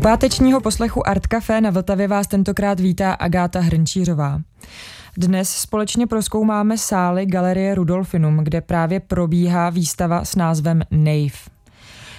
[0.00, 4.40] U pátečního poslechu Art Café na Vltavě vás tentokrát vítá Agáta Hrnčířová.
[5.16, 11.50] Dnes společně proskoumáme sály Galerie Rudolfinum, kde právě probíhá výstava s názvem Nave.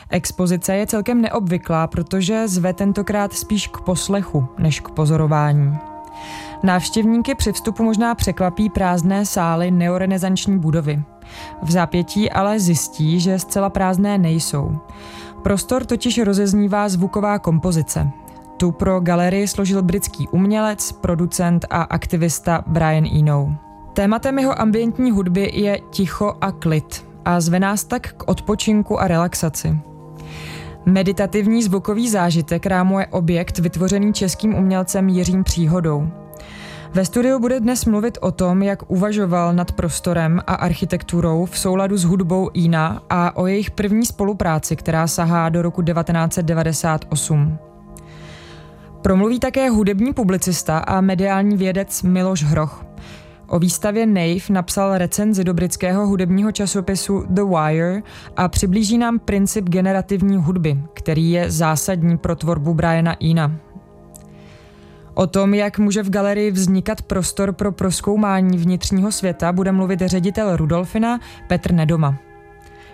[0.09, 5.77] Expozice je celkem neobvyklá, protože zve tentokrát spíš k poslechu než k pozorování.
[6.63, 11.03] Návštěvníky při vstupu možná překvapí prázdné sály neorenesanční budovy.
[11.61, 14.79] V zápětí ale zjistí, že zcela prázdné nejsou.
[15.41, 18.07] Prostor totiž rozeznívá zvuková kompozice.
[18.57, 23.55] Tu pro galerii složil britský umělec, producent a aktivista Brian Eno.
[23.93, 29.07] Tématem jeho ambientní hudby je ticho a klid a zve nás tak k odpočinku a
[29.07, 29.79] relaxaci.
[30.85, 36.20] Meditativní zvukový zážitek rámuje objekt vytvořený českým umělcem Jiřím Příhodou.
[36.93, 41.97] Ve studiu bude dnes mluvit o tom, jak uvažoval nad prostorem a architekturou v souladu
[41.97, 47.57] s hudbou Ina a o jejich první spolupráci, která sahá do roku 1998.
[49.01, 52.85] Promluví také hudební publicista a mediální vědec Miloš Hroch.
[53.47, 58.01] O výstavě Nave napsal recenzi do britského hudebního časopisu The Wire
[58.37, 63.70] a přiblíží nám princip generativní hudby, který je zásadní pro tvorbu Briana Ina.
[65.21, 70.57] O tom, jak může v galerii vznikat prostor pro proskoumání vnitřního světa, bude mluvit ředitel
[70.57, 72.17] Rudolfina Petr Nedoma.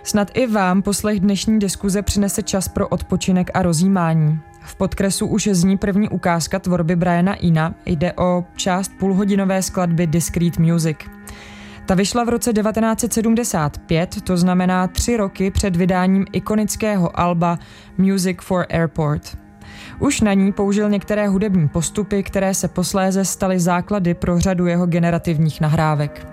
[0.02, 4.40] Snad i vám poslech dnešní diskuze přinese čas pro odpočinek a rozjímání.
[4.60, 7.74] V podkresu už zní první ukázka tvorby Briana Ina.
[7.86, 10.96] Jde o část půlhodinové skladby Discreet Music.
[11.86, 17.58] Ta vyšla v roce 1975, to znamená tři roky před vydáním ikonického alba
[17.98, 19.47] Music for Airport.
[20.00, 24.86] Už na ní použil některé hudební postupy, které se posléze staly základy pro řadu jeho
[24.86, 26.26] generativních nahrávek.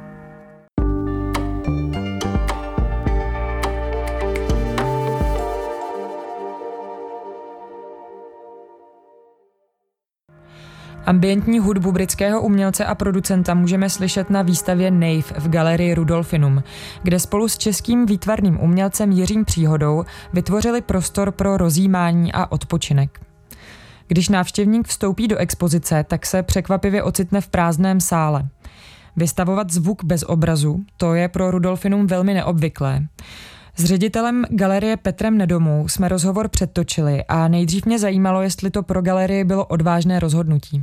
[11.06, 16.64] Ambientní hudbu britského umělce a producenta můžeme slyšet na výstavě Nave v galerii Rudolfinum,
[17.04, 20.04] kde spolu s českým výtvarným umělcem Jiřím Příhodou
[20.34, 23.20] vytvořili prostor pro rozjímání a odpočinek.
[24.08, 28.44] Když návštěvník vstoupí do expozice, tak se překvapivě ocitne v prázdném sále.
[29.16, 33.00] Vystavovat zvuk bez obrazu, to je pro Rudolfinum velmi neobvyklé.
[33.78, 39.02] S ředitelem galerie Petrem Nedomou jsme rozhovor předtočili a nejdřív mě zajímalo, jestli to pro
[39.02, 40.82] galerii bylo odvážné rozhodnutí.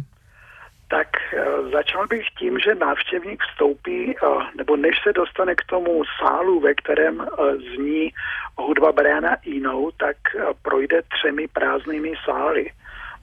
[0.89, 6.03] Tak eh, začal bych tím, že návštěvník vstoupí, eh, nebo než se dostane k tomu
[6.21, 8.11] sálu, ve kterém eh, zní
[8.59, 10.17] hudba Briana Eno, tak
[10.63, 12.71] projde třemi prázdnými sály.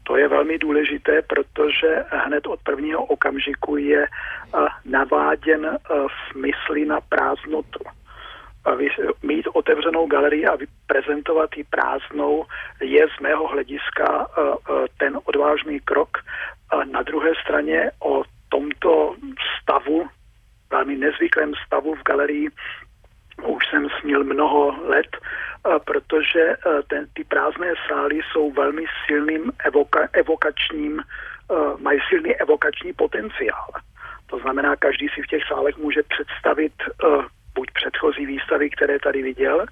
[0.09, 5.77] To je velmi důležité, protože hned od prvního okamžiku je eh, naváděn eh,
[6.07, 7.79] v mysli na prázdnotu.
[9.23, 12.45] Mít otevřenou galerii a prezentovat ji prázdnou
[12.81, 14.41] je z mého hlediska eh,
[14.97, 16.17] ten odvážný krok.
[16.91, 19.15] Na druhé straně o tomto
[19.61, 20.07] stavu,
[20.71, 22.49] velmi nezvyklém stavu v galerii,
[23.45, 25.17] už jsem snil mnoho let,
[25.85, 26.55] protože e,
[26.87, 31.03] ten, ty prázdné sály jsou velmi silným evoka, evokačním, e,
[31.81, 33.69] mají silný evokační potenciál.
[34.27, 36.73] To znamená, každý si v těch sálech může představit
[37.55, 39.65] buď předchozí výstavy, které tady viděl,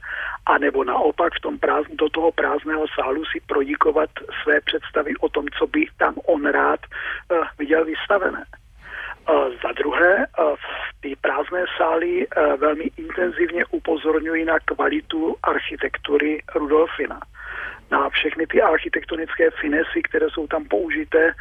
[0.46, 4.10] anebo naopak v tom prázdn, do toho prázdného sálu si prodikovat
[4.44, 6.80] své představy o tom, co by tam on rád
[7.60, 8.44] viděl vystavené.
[9.64, 10.26] Za druhé,
[11.02, 12.28] ty prázdné sály
[12.58, 17.20] velmi intenzivně upozorňují na kvalitu architektury Rudolfina
[17.92, 21.32] na všechny ty architektonické finesy, které jsou tam použité,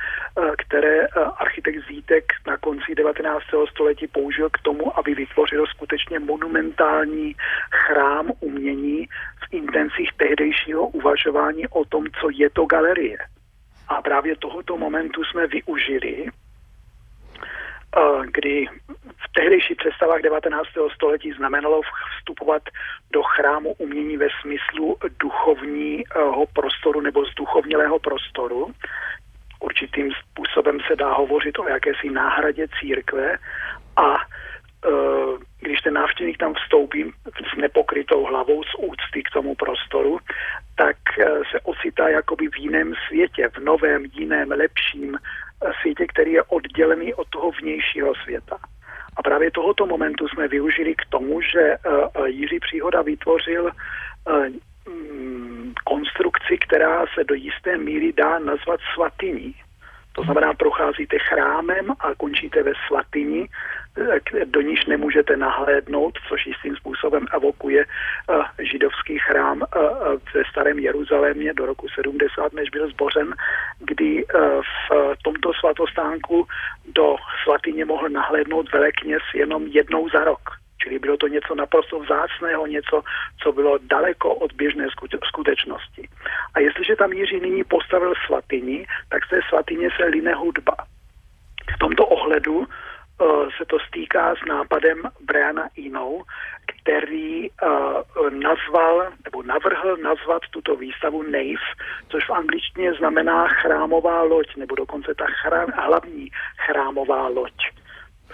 [0.59, 3.45] které architekt Zítek na konci 19.
[3.71, 7.35] století použil k tomu, aby vytvořil skutečně monumentální
[7.71, 9.07] chrám umění
[9.51, 13.19] v intencích tehdejšího uvažování o tom, co je to galerie.
[13.89, 16.31] A právě tohoto momentu jsme využili
[18.31, 18.67] kdy
[19.17, 20.69] v tehdejší představách 19.
[20.95, 21.81] století znamenalo
[22.19, 22.63] vstupovat
[23.13, 28.71] do chrámu umění ve smyslu duchovního prostoru nebo zduchovnělého prostoru.
[29.61, 33.39] Určitým způsobem se dá hovořit o jakési náhradě církve
[33.97, 34.19] a e,
[35.61, 37.13] když ten návštěvník tam vstoupí
[37.53, 40.19] s nepokrytou hlavou z úcty k tomu prostoru,
[40.77, 45.19] tak e, se ocitá jakoby v jiném světě, v novém, jiném, lepším,
[45.81, 48.59] světě, který je oddělený od toho vnějšího světa.
[49.17, 54.51] A právě tohoto momentu jsme využili k tomu, že eh, eh, Jiří Příhoda vytvořil eh,
[54.91, 59.55] mm, konstrukci, která se do jisté míry dá nazvat svatyní.
[60.17, 63.49] To znamená, procházíte chrámem a končíte ve svatyni,
[64.45, 70.79] do níž nemůžete nahlédnout, což jistým způsobem evokuje eh, židovský chrám eh, eh, ve starém
[70.79, 73.35] Jeruzalémě do roku 70, než byl zbořen,
[73.79, 74.25] kdy
[74.91, 76.47] v tomto svatostánku
[76.95, 80.66] do svatyně mohl nahlédnout velekněz jenom jednou za rok.
[80.83, 83.03] Čili bylo to něco naprosto vzácného, něco,
[83.43, 84.87] co bylo daleko od běžné
[85.25, 86.09] skutečnosti.
[86.55, 90.77] A jestliže tam Jiří nyní postavil svatyni, tak z té svatyně se line hudba.
[91.75, 92.67] V tomto ohledu
[93.21, 96.23] Eh, se to stýká s nápadem Briana Inou,
[96.67, 101.67] který uh, nazval nebo navrhl nazvat tuto výstavu Nave,
[102.09, 106.31] což v angličtině znamená chrámová loď, nebo dokonce ta chrám, hlavní
[106.67, 107.55] chrámová loď.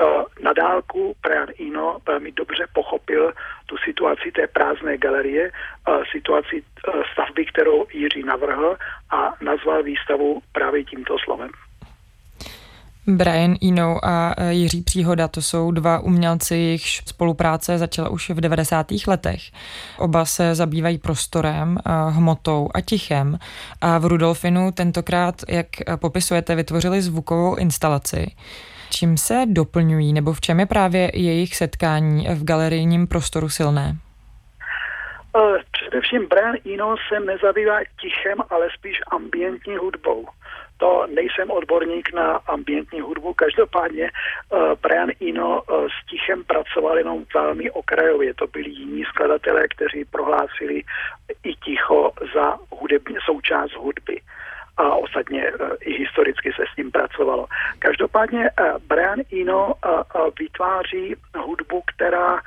[0.00, 3.32] Uh, na dálku Brian Ino velmi dobře pochopil
[3.66, 5.50] tu situaci té prázdné galerie,
[5.88, 8.76] uh, situaci uh, stavby, kterou Jiří navrhl
[9.10, 11.50] a nazval výstavu právě tímto slovem.
[13.06, 18.40] Brian Eno a e, Jiří Příhoda, to jsou dva umělci, jejichž spolupráce začala už v
[18.40, 18.86] 90.
[19.06, 19.42] letech.
[19.98, 21.78] Oba se zabývají prostorem,
[22.08, 23.38] hmotou a tichem
[23.80, 25.66] a v Rudolfinu tentokrát, jak
[25.96, 28.26] popisujete, vytvořili zvukovou instalaci.
[28.94, 33.96] Čím se doplňují nebo v čem je právě jejich setkání v galerijním prostoru silné?
[35.36, 40.26] E, především Brian Eno se nezabývá tichem, ale spíš ambientní hudbou
[40.82, 47.24] to nejsem odborník na ambientní hudbu, každopádně uh, Brian Eno uh, s Tichem pracoval jenom
[47.34, 48.34] velmi okrajově.
[48.34, 50.82] To byli jiní skladatelé, kteří prohlásili
[51.44, 54.20] i Ticho za hudební součást hudby
[54.76, 57.46] a ostatně uh, i historicky se s ním pracovalo.
[57.78, 62.40] Každopádně uh, Brian Eno uh, vytváří hudbu, která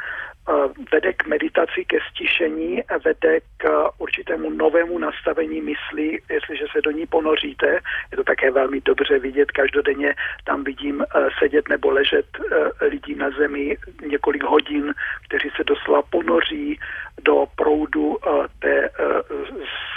[0.91, 7.05] vede k meditaci, ke stišení, vede k určitému novému nastavení mysli, jestliže se do ní
[7.05, 7.79] ponoříte.
[8.11, 13.15] Je to také velmi dobře vidět, každodenně tam vidím eh, sedět nebo ležet eh, lidí
[13.15, 13.77] na zemi
[14.07, 14.93] několik hodin,
[15.27, 16.79] kteří se doslova ponoří
[17.21, 18.89] do proudu eh, té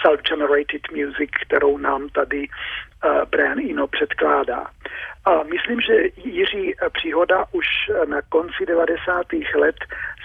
[0.02, 2.48] self-generated music, kterou nám tady
[3.30, 4.66] Brian Eno předkládá.
[5.24, 7.66] A myslím, že Jiří Příhoda už
[8.08, 9.26] na konci 90.
[9.54, 9.76] let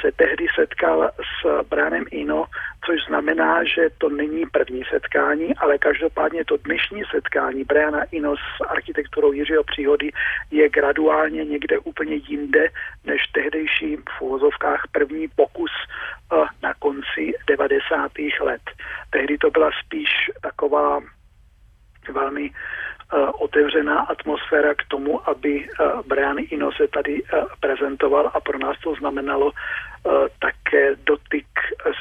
[0.02, 2.46] se tehdy setkal s Branem Ino,
[2.86, 8.62] což znamená, že to není první setkání, ale každopádně to dnešní setkání Briana Ino s
[8.70, 10.12] architekturou Jiřího Příhody
[10.52, 12.68] je graduálně někde úplně jinde
[13.06, 15.72] než tehdejší v uvozovkách první pokus
[16.31, 18.12] uh, na konci 90.
[18.42, 18.62] let.
[19.10, 20.10] Tehdy to byla spíš
[20.42, 21.02] taková
[22.10, 27.30] velmi uh, otevřená atmosféra k tomu, aby uh, Brian Ino se tady uh,
[27.60, 29.52] prezentoval a pro nás to znamenalo
[30.40, 31.48] také dotyk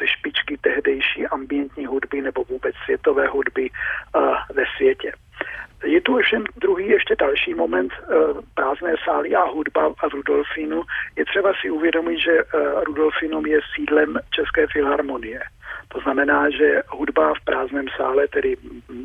[0.01, 3.71] ze špičky tehdejší ambientní hudby nebo vůbec světové hudby
[4.55, 5.13] ve světě.
[5.85, 7.93] Je tu ovšem druhý ještě další moment
[8.55, 10.83] prázdné sály a hudba v Rudolfínu.
[11.17, 12.43] Je třeba si uvědomit, že
[12.87, 15.41] Rudolfinum je sídlem České filharmonie.
[15.93, 18.57] To znamená, že hudba v prázdném sále, tedy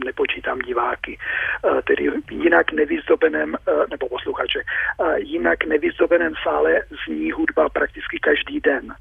[0.06, 7.70] nepočítám diváky, eh, tedy jinak nevyzdobeném, eh, nebo posluchače, eh, jinak nevyzdobeném sále zní hudba
[7.70, 8.96] prakticky každý den.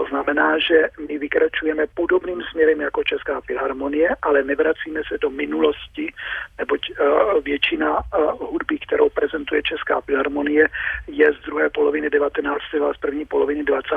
[0.00, 6.12] To znamená, že my vykračujeme podobným směrem jako Česká filharmonie, ale nevracíme se do minulosti,
[6.58, 10.68] neboť uh, většina uh, hudby, kterou prezentuje Česká filharmonie,
[11.06, 12.62] je z druhé poloviny 19.
[12.90, 13.88] a z první poloviny 20.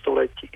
[0.00, 0.50] století.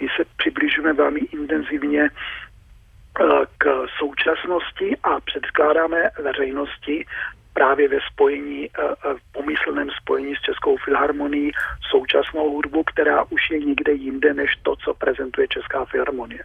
[0.00, 7.06] My se přibližujeme velmi intenzivně uh, k současnosti a předkládáme veřejnosti
[7.52, 11.50] právě ve spojení, eh, eh, v pomyslném spojení s Českou filharmonií
[11.90, 16.42] současnou hudbu, která už je nikde jinde než to, co prezentuje Česká filharmonie.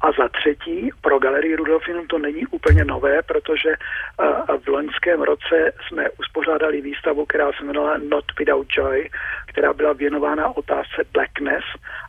[0.00, 5.72] A za třetí, pro galerii Rudolfinum to není úplně nové, protože eh, v loňském roce
[5.86, 9.10] jsme uspořádali výstavu, která se jmenovala Not Without Joy,
[9.46, 11.64] která byla věnována otázce Blackness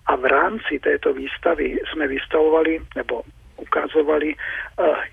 [0.05, 3.21] a v rámci této výstavy jsme vystavovali nebo
[3.57, 4.35] ukazovali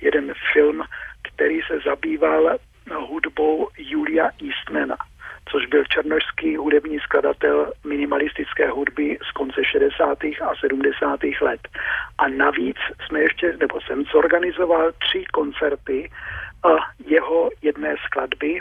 [0.00, 0.82] jeden film,
[1.23, 2.58] který se zabýval
[2.95, 4.97] hudbou Julia Eastmana,
[5.50, 10.25] což byl černožský hudební skladatel minimalistické hudby z konce 60.
[10.25, 11.21] a 70.
[11.40, 11.68] let.
[12.18, 12.76] A navíc
[13.07, 16.11] jsme ještě, nebo jsem zorganizoval tři koncerty
[17.07, 18.61] jeho jedné skladby,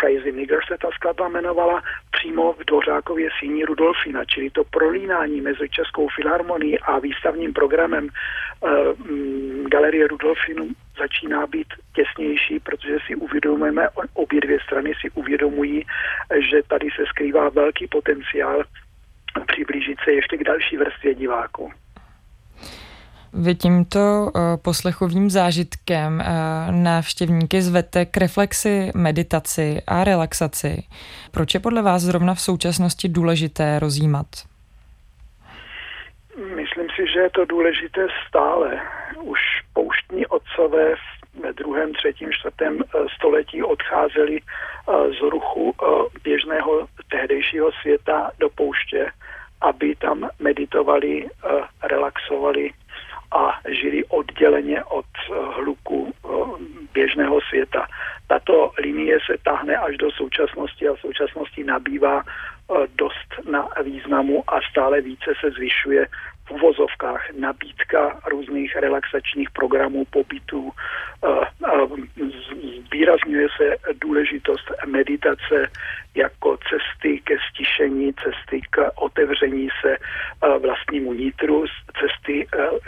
[0.00, 5.68] Crazy Nigger se ta skladba jmenovala, přímo v Dvořákově síni Rudolfina, čili to prolínání mezi
[5.68, 8.08] Českou filharmonií a výstavním programem
[8.60, 8.70] uh,
[9.68, 10.68] Galerie Rudolfinu
[11.02, 11.66] začíná být
[11.96, 15.86] těsnější, protože si uvědomujeme, obě dvě strany si uvědomují,
[16.50, 18.62] že tady se skrývá velký potenciál
[19.46, 21.72] přiblížit se ještě k další vrstvě diváků.
[23.34, 24.30] Vy tímto
[24.64, 26.22] poslechovým zážitkem
[26.70, 30.82] návštěvníky zvete k reflexi, meditaci a relaxaci.
[31.30, 34.26] Proč je podle vás zrovna v současnosti důležité rozjímat?
[36.56, 38.80] Myslím si, že je to důležité stále.
[39.22, 39.40] Už
[39.72, 40.94] pouštní otcové
[41.40, 45.86] ve druhém, třetím, čtvrtém eh, století odcházeli eh, z ruchu eh,
[46.24, 49.10] běžného tehdejšího světa do pouště,
[49.60, 51.28] aby tam meditovali,
[51.82, 52.70] relaxovali
[53.32, 55.06] a žili odděleně od
[55.54, 56.14] hluku
[56.92, 57.86] běžného světa.
[58.26, 62.22] Tato linie se tahne až do současnosti a v současnosti nabývá
[62.98, 66.06] dost na významu a stále více se zvyšuje
[66.46, 70.70] v uvozovkách nabídka různých relaxačních programů, pobytů.
[72.92, 75.70] Výrazňuje se důležitost meditace
[76.14, 79.96] jako cesty ke stišení, cesty k otevření se
[80.58, 81.64] vlastnímu nitru,
[82.00, 82.46] cesty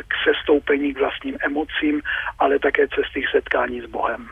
[0.08, 2.02] k sestoupení k vlastním emocím,
[2.38, 4.28] ale také cesty k setkání s Bohem.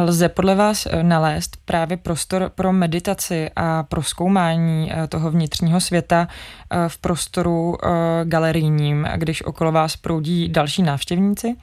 [0.00, 5.80] Lze podle vás eh, nalézt právě prostor pro meditaci a pro zkoumání eh, toho vnitřního
[5.80, 7.76] světa eh, v prostoru
[8.24, 11.56] galerijním, když okolo vás proudí další návštěvníci?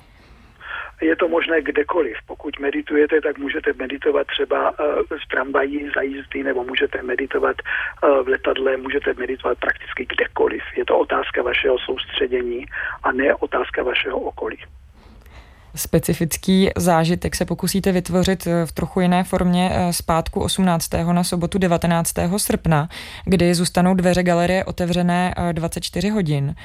[1.01, 2.17] Je to možné kdekoliv.
[2.27, 4.71] Pokud meditujete, tak můžete meditovat třeba
[5.09, 7.55] v tramvají za jízdy, nebo můžete meditovat
[8.23, 10.63] v letadle, můžete meditovat prakticky kdekoliv.
[10.77, 12.65] Je to otázka vašeho soustředění
[13.03, 14.57] a ne otázka vašeho okolí
[15.75, 20.89] specifický zážitek se pokusíte vytvořit v trochu jiné formě zpátku eh, 18.
[21.13, 22.13] na sobotu 19.
[22.37, 22.87] srpna,
[23.25, 26.55] kdy zůstanou dveře galerie otevřené 24 eh, hodin.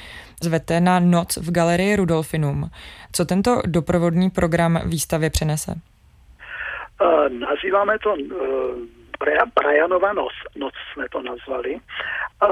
[0.43, 2.69] Zvete na noc v galerii Rudolfinum.
[3.11, 5.75] Co tento doprovodný program výstavě přinese?
[7.29, 8.15] Nazýváme to.
[9.55, 11.77] Brianova noc, noc jsme to nazvali.
[12.41, 12.47] A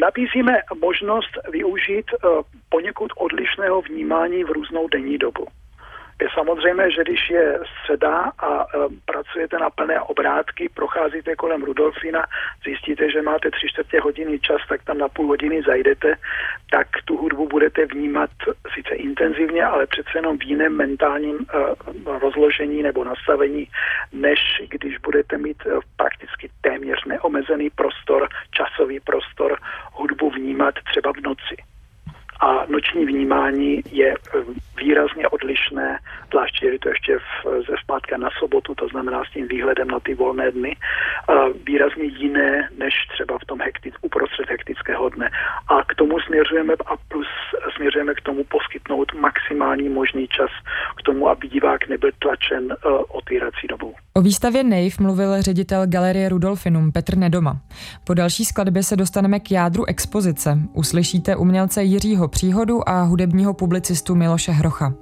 [0.00, 2.06] nabízíme možnost využít
[2.68, 5.46] poněkud odlišného vnímání v různou denní dobu.
[6.22, 8.64] Je samozřejmé, že když je středa a e,
[9.04, 12.26] pracujete na plné obrátky, procházíte kolem Rudolfina,
[12.64, 16.14] zjistíte, že máte tři čtvrtě hodiny čas, tak tam na půl hodiny zajdete,
[16.70, 18.30] tak tu hudbu budete vnímat
[18.74, 23.68] sice intenzivně, ale přece jenom v jiném mentálním e, rozložení nebo nastavení,
[24.12, 29.58] než když budete mít e, prakticky téměř neomezený prostor, časový prostor
[29.92, 31.56] hudbu vnímat třeba v noci.
[32.42, 34.38] A noční vnímání je eh,
[34.76, 35.98] výrazně odlišné,
[36.72, 40.14] je to ještě v, ze zpátka na sobotu, to znamená s tím výhledem na ty
[40.14, 40.76] volné dny,
[41.28, 41.32] a
[41.66, 45.30] výrazně jiné než třeba v tom hektic, uprostřed hektického dne.
[45.68, 47.26] A k tomu směřujeme a plus
[47.76, 50.50] směřujeme k tomu poskytnout maximální možný čas
[50.98, 53.94] k tomu, aby divák nebyl tlačen uh, otvírací dobou.
[54.14, 57.56] O výstavě Nejv mluvil ředitel galerie Rudolfinum Petr Nedoma.
[58.04, 60.58] Po další skladbě se dostaneme k jádru expozice.
[60.72, 64.92] Uslyšíte umělce Jiřího Příhodu a hudebního publicistu Miloše Hrocha.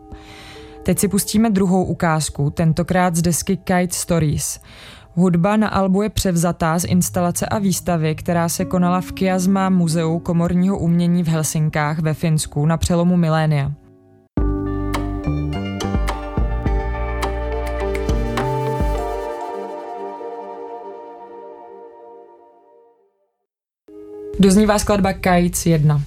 [0.82, 4.60] Teď si pustíme druhou ukázku, tentokrát z desky Kite Stories.
[5.14, 10.18] Hudba na albu je převzatá z instalace a výstavy, která se konala v Kiasma muzeu
[10.18, 13.72] komorního umění v Helsinkách ve Finsku na přelomu milénia.
[24.38, 26.02] Doznívá skladba Kites 1.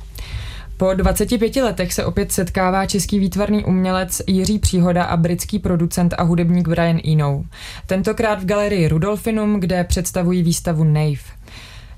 [0.84, 6.24] Po 25 letech se opět setkává český výtvarný umělec Jiří Příhoda a britský producent a
[6.24, 7.44] hudebník Brian Eno.
[7.86, 11.22] Tentokrát v galerii Rudolfinum, kde představují výstavu Nave.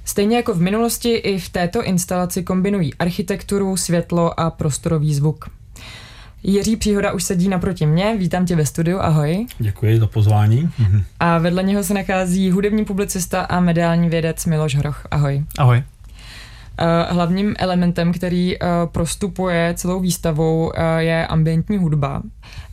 [0.03, 5.49] Stejně jako v minulosti, i v této instalaci kombinují architekturu, světlo a prostorový zvuk.
[6.43, 9.47] Jiří Příhoda už sedí naproti mě, vítám tě ve studiu, ahoj.
[9.59, 10.69] Děkuji za pozvání.
[11.19, 15.43] A vedle něho se nachází hudební publicista a mediální vědec Miloš Hroch, ahoj.
[15.57, 15.83] Ahoj.
[16.77, 22.21] Eh, hlavním elementem, který eh, prostupuje celou výstavou, eh, je ambientní hudba.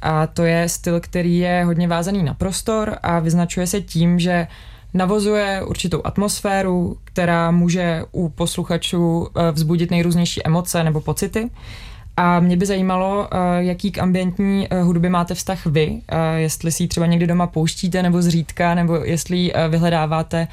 [0.03, 4.47] A to je styl, který je hodně vázaný na prostor a vyznačuje se tím, že
[4.95, 11.51] navozuje určitou atmosféru, která může u posluchačů vzbudit nejrůznější emoce nebo pocity.
[12.17, 13.29] A mě by zajímalo,
[13.59, 16.01] jaký k ambientní hudbě máte vztah vy,
[16.37, 20.49] jestli si ji třeba někdy doma pouštíte nebo zřídka, nebo jestli ji vyhledáváte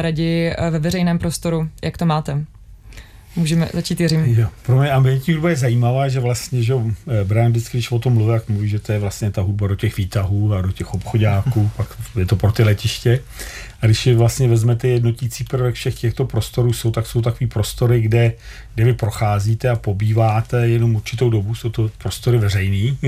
[0.00, 2.44] raději ve veřejném prostoru, jak to máte?
[3.36, 4.24] Můžeme začít Jiřím.
[4.24, 4.48] Jo.
[4.62, 8.14] Pro mě ambientní hudba je zajímavá, že vlastně, že eh, Brian vždycky, když o tom
[8.14, 10.94] mluví, jak mluví, že to je vlastně ta hudba do těch výtahů a do těch
[10.94, 13.20] obchodáků, pak je to pro ty letiště.
[13.80, 18.00] A když je vlastně vezmete jednotící prvek všech těchto prostorů, jsou, tak jsou takový prostory,
[18.00, 18.32] kde,
[18.74, 22.98] kde vy procházíte a pobýváte jenom určitou dobu, jsou to prostory veřejný.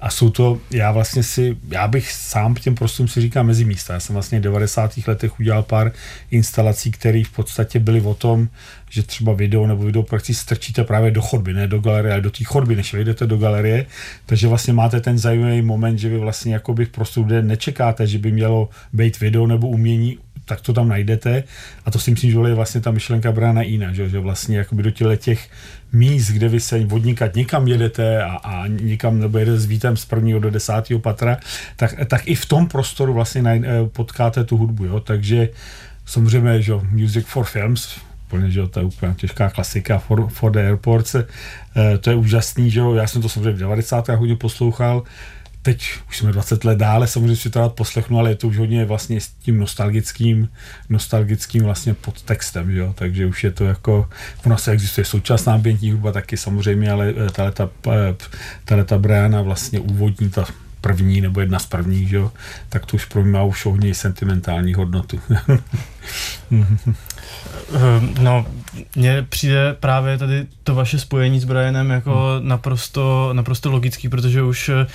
[0.00, 3.94] A jsou to, já vlastně si, já bych sám těm prostorům si říkám mezi místa.
[3.94, 4.92] Já jsem vlastně v 90.
[5.06, 5.92] letech udělal pár
[6.30, 8.48] instalací, které v podstatě byly o tom,
[8.90, 12.30] že třeba video nebo video projekci strčíte právě do chodby, ne do galerie, ale do
[12.30, 13.86] té chodby, než vyjdete do galerie.
[14.26, 18.18] Takže vlastně máte ten zajímavý moment, že vy vlastně jakoby v prostoru, kde nečekáte, že
[18.18, 21.44] by mělo být video nebo umění, tak to tam najdete.
[21.84, 24.82] A to si myslím, že je vlastně ta myšlenka brána jiná, že, že vlastně jakoby
[24.82, 25.48] do těle těch
[25.92, 30.04] míst, kde vy se vodníkat někam jedete a, a někam nebo jedete s vítem z
[30.04, 31.36] prvního do desátého patra,
[31.76, 34.84] tak, tak i v tom prostoru vlastně naj, eh, potkáte tu hudbu.
[34.84, 35.00] Jo?
[35.00, 35.48] Takže
[36.06, 40.58] samozřejmě, že Music for Films, úplně, že to je úplně těžká klasika for, for the
[40.58, 44.08] Airports, eh, to je úžasný, že jo, já jsem to samozřejmě v 90.
[44.08, 45.02] hodně poslouchal,
[45.68, 48.58] teď už jsme 20 let dále, samozřejmě si to rád poslechnu, ale je to už
[48.58, 50.48] hodně vlastně s tím nostalgickým,
[50.88, 52.94] nostalgickým vlastně podtextem, jo?
[52.96, 54.08] takže už je to jako,
[54.46, 58.14] u nás existuje současná ambientní hudba taky samozřejmě, ale eh, ta, eh,
[58.64, 58.96] tahle ta
[59.42, 60.44] vlastně úvodní, ta
[60.80, 62.32] první nebo jedna z prvních, jo?
[62.68, 65.20] tak to už pro mě má už hodně sentimentální hodnotu.
[66.50, 68.46] Ehm, no,
[68.96, 72.48] mně přijde právě tady to vaše spojení s Brianem jako hmm.
[72.48, 74.86] naprosto, naprosto logický, protože už eh,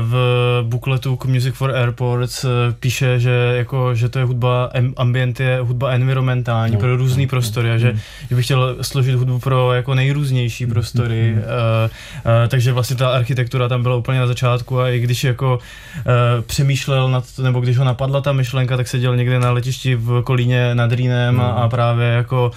[0.00, 0.14] v
[0.62, 2.48] bukletu k Music for Airports eh,
[2.80, 6.80] píše, že, jako, že to je hudba, ambient je hudba environmentální no.
[6.80, 7.28] pro různé no.
[7.28, 8.00] prostory a že, hmm.
[8.30, 10.72] že bych chtěl složit hudbu pro jako nejrůznější hmm.
[10.72, 11.42] prostory, hmm.
[11.42, 15.58] Uh, uh, takže vlastně ta architektura tam byla úplně na začátku a i když jako
[15.58, 16.02] uh,
[16.46, 20.74] přemýšlel nad, nebo když ho napadla ta myšlenka, tak seděl někde na letišti v Kolíně
[20.74, 21.44] nad Rýnem hmm.
[21.44, 22.50] a, a právě jako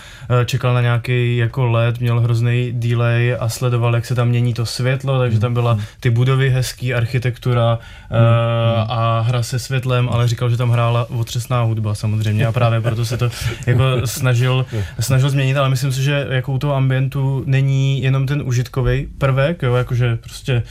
[0.46, 4.66] čekal na nějaký jako let, měl hrozný delay a sledoval, jak se tam mění to
[4.66, 8.18] světlo, takže tam byla ty budovy hezký, architektura mm.
[8.18, 12.82] uh, a hra se světlem, ale říkal, že tam hrála otřesná hudba samozřejmě a právě
[12.82, 13.30] proto se to
[13.68, 14.66] jako snažil,
[15.00, 19.62] snažil změnit, ale myslím si, že jako u toho ambientu není jenom ten užitkový prvek,
[19.64, 20.64] jo, jakože prostě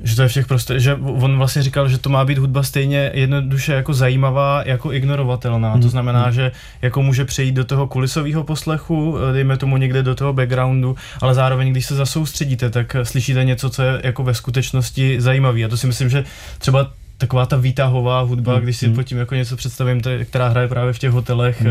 [0.00, 3.10] že to je všech prostě, že on vlastně říkal, že to má být hudba stejně
[3.14, 5.74] jednoduše jako zajímavá, jako ignorovatelná.
[5.74, 5.82] Mm.
[5.82, 6.32] To znamená, hmm.
[6.32, 6.52] že
[6.82, 11.70] jako může přejít do toho kulisového poslechu, dejme tomu někde do toho backgroundu, ale zároveň,
[11.70, 15.64] když se zasoustředíte, tak slyšíte něco, co je jako ve skutečnosti zajímavé.
[15.64, 16.24] A to si myslím, že
[16.58, 18.94] třeba taková ta výtahová hudba, mm, když si mm.
[18.94, 21.70] pod tím jako něco představím, to, která hraje právě v těch hotelech, mm.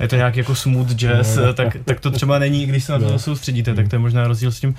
[0.00, 1.52] je to nějak jako smooth jazz, no.
[1.52, 4.52] tak, tak to třeba není, když se na to soustředíte, tak to je možná rozdíl
[4.52, 4.74] s tím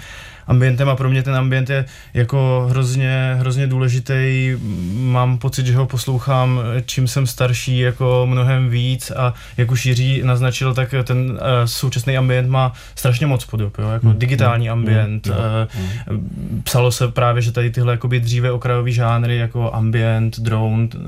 [0.50, 4.52] ambientem a pro mě ten ambient je jako hrozně, hrozně důležitý.
[4.94, 10.22] Mám pocit, že ho poslouchám čím jsem starší jako mnohem víc a jak už Jiří
[10.24, 13.90] naznačil, tak ten uh, současný ambient má strašně moc podob, jo?
[13.90, 14.20] jako mm.
[14.20, 14.72] digitální mm.
[14.72, 15.28] ambient.
[15.28, 15.34] Mm.
[15.34, 16.24] Uh,
[16.64, 21.02] psalo se právě, že tady tyhle jakoby dříve okrajový žánry jako ambient, drone, uh,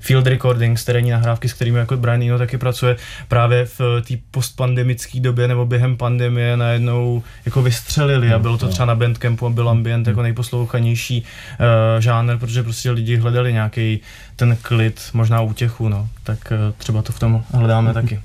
[0.00, 2.96] field recording, terénní nahrávky, s kterými jako Brian Eno taky pracuje,
[3.28, 8.86] právě v té postpandemické době nebo během pandemie najednou jako vystřelili a bylo to třeba
[8.86, 14.00] na Bandcampu byl ambient jako nejposlouchanější uh, žánr, protože prostě lidi hledali nějaký
[14.40, 16.08] ten klid, možná útěchu, no.
[16.22, 18.20] Tak uh, třeba to v tom hledáme taky.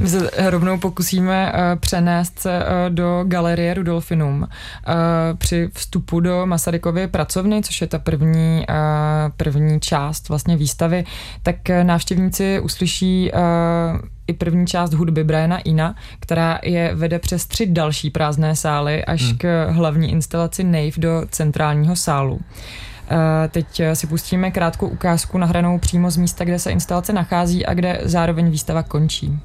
[0.00, 4.42] My se rovnou pokusíme uh, přenést se uh, do galerie Rudolfinum.
[4.42, 4.46] Uh,
[5.38, 8.74] při vstupu do Masarykovy pracovny, což je ta první, uh,
[9.36, 11.04] první část vlastně výstavy,
[11.42, 13.40] tak návštěvníci uslyší uh,
[14.26, 19.22] i první část hudby Briana Ina, která je vede přes tři další prázdné sály až
[19.22, 19.38] hmm.
[19.38, 22.40] k hlavní instalaci Nave do centrálního sálu.
[23.50, 28.00] Teď si pustíme krátkou ukázku nahranou přímo z místa, kde se instalace nachází a kde
[28.04, 29.38] zároveň výstava končí.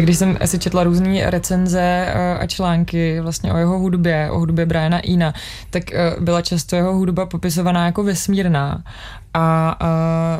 [0.00, 4.66] Když jsem si četla různé recenze eh, a články vlastně o jeho hudbě, o hudbě
[4.66, 5.34] Briana Ina,
[5.70, 8.82] tak eh, byla často jeho hudba popisovaná jako vesmírná.
[9.34, 9.78] A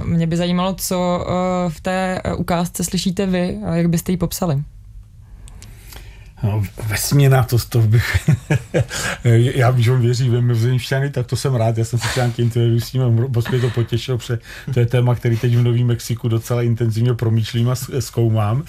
[0.01, 1.27] uh, mě by zajímalo, co
[1.69, 4.63] v té ukázce slyšíte vy jak byste ji popsali.
[6.43, 8.31] No, vesmírná, to, to bych,
[9.55, 12.81] já když on věří ve mimozemšťany, tak to jsem rád, já jsem se třeba interview
[12.81, 13.03] s ním,
[13.35, 14.39] moc mě to potěšilo, protože
[14.75, 18.63] to je téma, který teď v Novém Mexiku docela intenzivně promýšlím a zkoumám,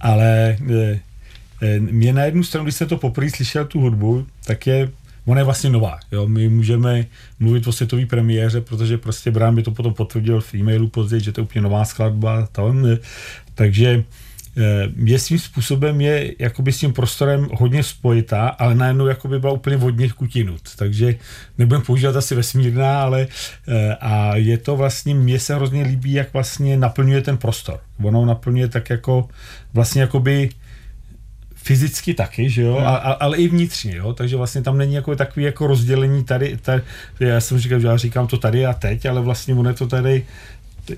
[0.00, 1.00] ale e,
[1.62, 4.90] e, mě na jednu stranu, když se to poprvé slyšel tu hudbu, tak je
[5.26, 5.98] ona je vlastně nová.
[6.12, 6.28] Jo?
[6.28, 7.06] My můžeme
[7.40, 11.32] mluvit o světové premiéře, protože prostě Brian by to potom potvrdil v e-mailu později, že
[11.32, 12.46] to je úplně nová skladba.
[12.52, 12.86] Tam,
[13.54, 14.04] takže Eh,
[15.04, 19.76] je svým způsobem je jakoby s tím prostorem hodně spojitá, ale najednou jakoby byla úplně
[19.76, 20.60] vodně kutinut.
[20.76, 21.14] Takže
[21.58, 23.26] nebudem používat asi vesmírná, ale
[23.68, 27.80] eh, a je to vlastně, mně se hrozně líbí, jak vlastně naplňuje ten prostor.
[28.02, 29.28] Ono naplňuje tak jako
[29.74, 30.50] vlastně jakoby
[31.54, 32.86] fyzicky taky, že jo, hmm.
[32.86, 36.56] a, a, ale i vnitřně, jo, takže vlastně tam není jako takový jako rozdělení tady,
[36.56, 36.82] tady
[37.20, 39.86] já jsem říkal, že já říkám to tady a teď, ale vlastně ono je to
[39.86, 40.26] tady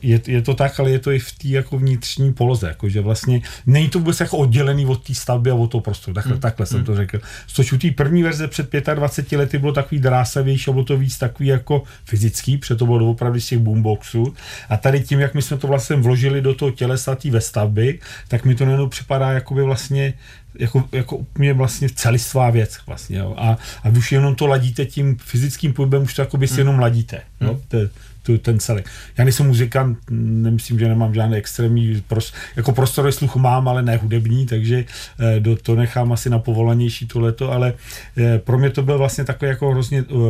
[0.03, 3.01] je, je to tak, ale je to i v té jako vnitřní poloze, jako že
[3.01, 6.15] vlastně není to vůbec jako oddělený od té stavby a od toho prostoru.
[6.15, 6.41] Takhle, mm.
[6.41, 6.85] takhle jsem mm.
[6.85, 7.21] to řekl.
[7.47, 11.19] Což u té první verze před 25 lety bylo takový drásavější a bylo to víc
[11.19, 14.35] takový jako fyzický, protože to bylo opravdu z těch boomboxů.
[14.69, 17.99] A tady tím, jak my jsme to vlastně vložili do toho tělesa té ve stavby,
[18.29, 20.15] tak mi to nejenom připadá jako by vlastně
[20.59, 23.35] jako, jako úplně vlastně celistvá věc vlastně, jo.
[23.39, 26.59] A, a už jenom to ladíte tím fyzickým pohybem, už to jako by si mm.
[26.59, 27.47] jenom ladíte, mm.
[27.47, 27.61] jo.
[27.69, 27.79] To,
[28.27, 28.83] tu, ten celý.
[29.19, 33.97] Já nejsem muzikant, nemyslím, že nemám žádný extrémní, pros, jako prostorový sluch mám, ale ne
[33.97, 34.85] hudební, takže
[35.19, 37.75] eh, do, to nechám asi na povolanější tohleto, ale
[38.17, 40.21] eh, pro mě to byl vlastně takový jako hrozně uh,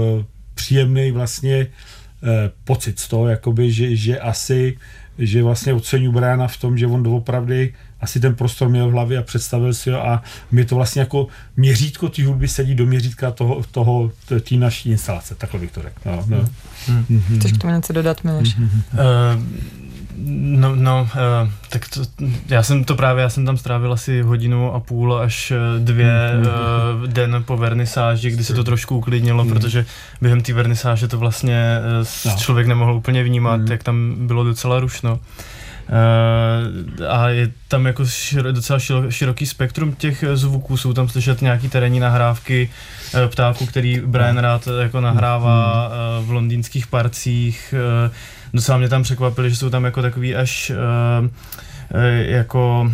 [0.55, 1.67] příjemný vlastně
[2.65, 4.77] pocit z toho, jakoby, že, že asi
[5.19, 9.19] že vlastně oceňuji Briana v tom, že on doopravdy asi ten prostor měl v hlavě
[9.19, 13.31] a představil si ho a mě to vlastně jako měřítko té hudby sedí do měřítka
[13.31, 14.11] toho, toho
[14.49, 16.01] té naší instalace, takhle bych to řekl.
[16.05, 16.37] No, no.
[16.87, 17.05] Hmm.
[17.11, 17.39] Mm-hmm.
[17.39, 18.49] Chceš k tomu něco dodat, Miloš?
[18.49, 18.83] Mm-hmm.
[18.93, 19.43] Uh,
[20.37, 22.01] No, no uh, tak to,
[22.49, 27.07] já jsem to právě, já jsem tam strávil asi hodinu a půl až dvě uh,
[27.07, 29.51] den po vernisáži, kdy se to trošku uklidnilo, mm.
[29.51, 29.87] protože
[30.21, 32.39] během té vernisáže to vlastně uh, no.
[32.39, 33.67] člověk nemohl úplně vnímat, mm.
[33.67, 35.13] jak tam bylo docela rušno.
[35.13, 35.19] Uh,
[37.09, 42.01] a je tam jako šir, docela široký spektrum těch zvuků, jsou tam slyšet nějaký terénní
[42.01, 42.71] nahrávky
[43.15, 47.75] uh, ptáků, který Brian rád jako nahrává uh, v londýnských parcích.
[48.55, 50.73] Docela mě tam překvapili, že jsou tam jako takový až
[52.19, 52.91] jako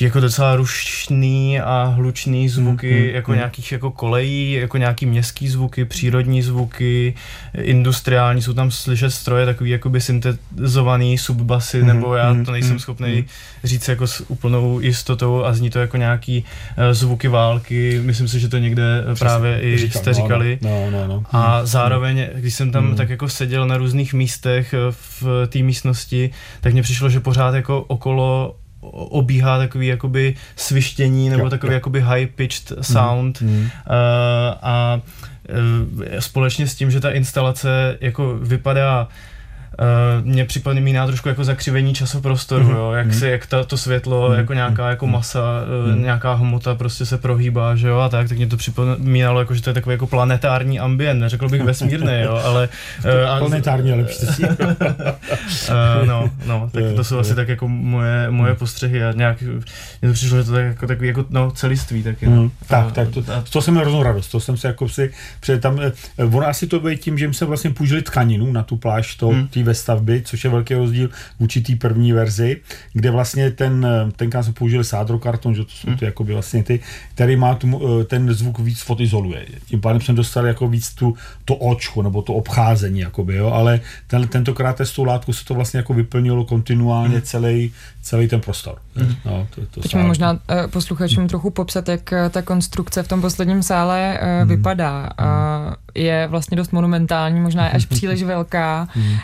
[0.00, 3.36] jako docela rušný a hlučný zvuky, mm, jako mm.
[3.36, 7.14] nějakých jako kolejí, jako nějaký městský zvuky, přírodní zvuky,
[7.54, 12.78] industriální, jsou tam slyšet stroje, takový jakoby syntetizovaný subbasy, mm, nebo já to nejsem mm,
[12.78, 13.24] schopný mm.
[13.64, 16.44] říct jako s úplnou jistotou a zní to jako nějaký
[16.78, 20.58] uh, zvuky války, myslím si, že to někde Přesně, právě i říkám, jste no, říkali.
[20.62, 21.22] No, no, no.
[21.32, 22.96] A zároveň, když jsem tam mm.
[22.96, 27.54] tak jako seděl na různých místech eh, v té místnosti, tak mně přišlo, že pořád
[27.54, 31.74] jako okolo obíhá takový jakoby svištění nebo jo, takový jo.
[31.74, 33.60] jakoby high-pitched sound mm, mm.
[33.60, 33.70] Uh,
[34.62, 35.00] a
[35.48, 39.37] uh, společně s tím, že ta instalace jako vypadá Uh,
[40.24, 42.76] mně připomíná trošku jako zakřivení časoprostoru, mm-hmm.
[42.76, 43.18] jo, jak mm-hmm.
[43.18, 44.36] se, jak ta, to světlo, mm-hmm.
[44.36, 46.00] jako nějaká jako masa, mm-hmm.
[46.00, 49.62] nějaká hmota prostě se prohýbá, že jo, a tak, tak mě to připomínalo, jako, že
[49.62, 52.68] to je takový jako planetární ambient, neřekl bych vesmírný, jo, ale...
[52.98, 54.06] Uh, planetární, ale uh,
[56.06, 59.42] no, no, tak to jsou asi tak jako moje, moje postřehy a nějak,
[60.02, 62.42] mě to přišlo, že to tak jako takový jako, no, celiství taky, no.
[62.42, 65.58] Mm, tak, tak, to, to jsem měl hroznou radost, to jsem se jako si, protože
[65.58, 65.80] tam,
[66.18, 69.48] ono asi to bylo tím, že jsme vlastně použili tkaninu na tu pláž, to, mm
[69.68, 72.60] ve stavby, což je velký rozdíl v určitý první verzi,
[72.92, 76.26] kde vlastně ten, tenkrát jsme použili sádrokarton, že to jsou ty, hmm.
[76.26, 76.80] by vlastně ty,
[77.14, 77.68] který má tu,
[78.00, 79.46] eh, ten zvuk víc fotizoluje.
[79.66, 83.80] Tím pádem jsme dostali jako víc tu, to očko, nebo to obcházení, jakoby, jo, ale
[84.06, 87.22] ten, tentokrát s tou látkou se to vlastně jako vyplnilo kontinuálně hmm.
[87.22, 88.78] celý, celý ten prostor.
[88.96, 89.14] Hmm.
[89.24, 90.38] No, to, to Pojďme možná uh,
[90.70, 91.28] posluchačům hmm.
[91.28, 94.48] trochu popsat, jak uh, ta konstrukce v tom posledním sále uh, hmm.
[94.48, 95.10] vypadá.
[95.20, 98.88] Uh, je vlastně dost monumentální, možná je až příliš velká.
[98.92, 99.04] Hmm.
[99.04, 99.18] Uh,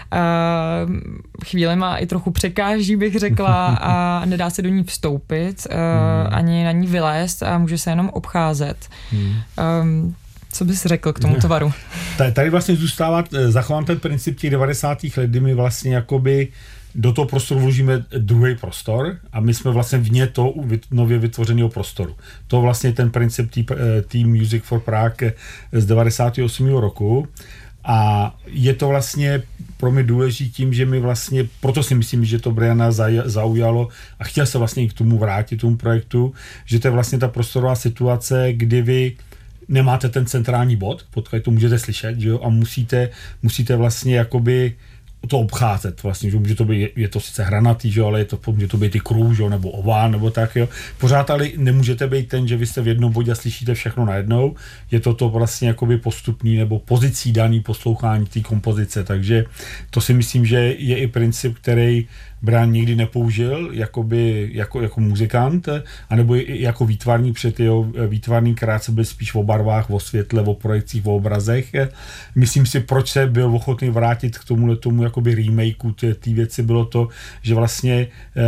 [1.44, 6.34] chvíli má i trochu překáží, bych řekla, a nedá se do ní vstoupit, uh, hmm.
[6.34, 8.88] ani na ní vylézt a může se jenom obcházet.
[9.10, 9.34] Hmm.
[9.82, 10.14] Um,
[10.52, 11.72] co bys řekl k tomu tvaru?
[12.32, 14.98] Tady vlastně zůstává zachován ten princip těch 90.
[15.16, 16.48] let, kdy my vlastně jakoby
[16.94, 20.54] do toho prostoru vložíme druhý prostor a my jsme vlastně vně toho
[20.90, 22.16] nově vytvořeného prostoru.
[22.46, 23.50] To vlastně ten princip
[24.08, 25.32] Team Music for Prague
[25.72, 26.68] z 98.
[26.68, 27.28] roku
[27.84, 29.42] a je to vlastně
[29.84, 32.92] pro mě důležitý tím, že mi vlastně, proto si myslím, že to Briana
[33.24, 36.32] zaujalo a chtěl se vlastně k tomu vrátit, tomu projektu,
[36.64, 39.16] že to je vlastně ta prostorová situace, kdy vy
[39.68, 43.10] nemáte ten centrální bod, pod to můžete slyšet, že jo, a musíte,
[43.42, 44.74] musíte vlastně jakoby
[45.26, 48.38] to obcházet vlastně, že může to být, je to sice hranatý, že, ale je to,
[48.52, 50.68] může to být i kruh, že, nebo ován, nebo tak, jo.
[50.98, 54.54] Pořád ale nemůžete být ten, že vy jste v jednom bodě a slyšíte všechno najednou,
[54.90, 59.44] je to to vlastně jakoby postupný nebo pozicí daný poslouchání té kompozice, takže
[59.90, 62.06] to si myslím, že je i princip, který
[62.44, 65.68] Brian nikdy nepoužil jakoby, jako, jako muzikant,
[66.10, 71.06] anebo jako výtvarní před jeho výtvarný krátce byl spíš o barvách, o světle, o projekcích,
[71.06, 71.72] o obrazech.
[72.34, 76.84] Myslím si, proč se byl ochotný vrátit k tomu tomu jakoby remakeu té věci, bylo
[76.84, 77.08] to,
[77.42, 78.40] že vlastně eh,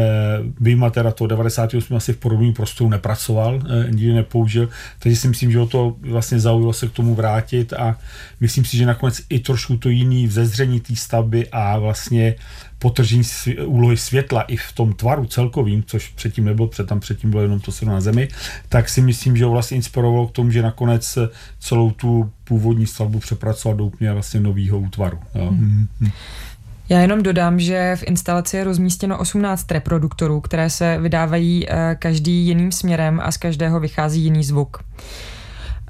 [0.61, 5.53] vyjma teda to 98 asi v podobném prostoru nepracoval, eh, nikdy nepoužil, takže si myslím,
[5.53, 7.99] že o to vlastně zaujalo se k tomu vrátit a
[8.41, 12.35] myslím si, že nakonec i trošku to jiný vzezření té stavby a vlastně
[12.79, 13.23] potržení
[13.65, 17.61] úlohy světla i v tom tvaru celkovým, což předtím nebylo, před tam předtím bylo jenom
[17.61, 18.29] to se na zemi,
[18.69, 21.19] tak si myslím, že ho vlastně inspirovalo k tomu, že nakonec
[21.59, 25.19] celou tu původní stavbu přepracoval do úplně vlastně nového útvaru.
[25.35, 25.49] Jo.
[25.49, 25.89] Hmm.
[26.89, 32.47] Já jenom dodám, že v instalaci je rozmístěno 18 reproduktorů, které se vydávají eh, každý
[32.47, 34.85] jiným směrem a z každého vychází jiný zvuk.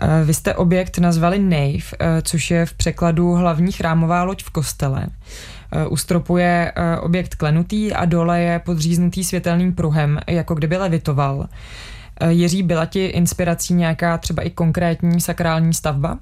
[0.01, 4.51] Eh, vy jste objekt nazvali Nave, eh, což je v překladu hlavní chrámová loď v
[4.51, 5.07] kostele.
[5.89, 11.49] U stropu je objekt klenutý a dole je podříznutý světelným pruhem, jako kdyby levitoval.
[12.29, 16.19] Jiří, byla ti inspirací nějaká třeba i konkrétní sakrální stavba?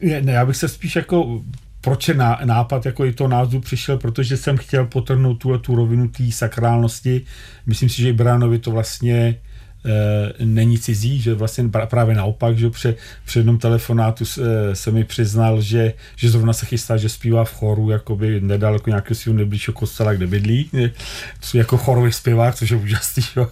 [0.00, 1.40] Ne, já bych se spíš jako
[1.84, 6.08] proč je nápad jako i to názvu přišel, protože jsem chtěl potrhnout tuhle tu rovinu
[6.08, 7.24] té sakrálnosti.
[7.66, 9.36] Myslím si, že i Bránovi to vlastně e,
[10.44, 14.40] není cizí, že vlastně právě naopak, že při, při jednom telefonátu se,
[14.72, 19.14] se mi přiznal, že, že zrovna se chystá, že zpívá v choru jakoby nedaleko nějakého
[19.14, 20.92] svého nejbližšího kostela, kde bydlí, je,
[21.54, 23.22] jako chorový zpěvák, což je úžasný.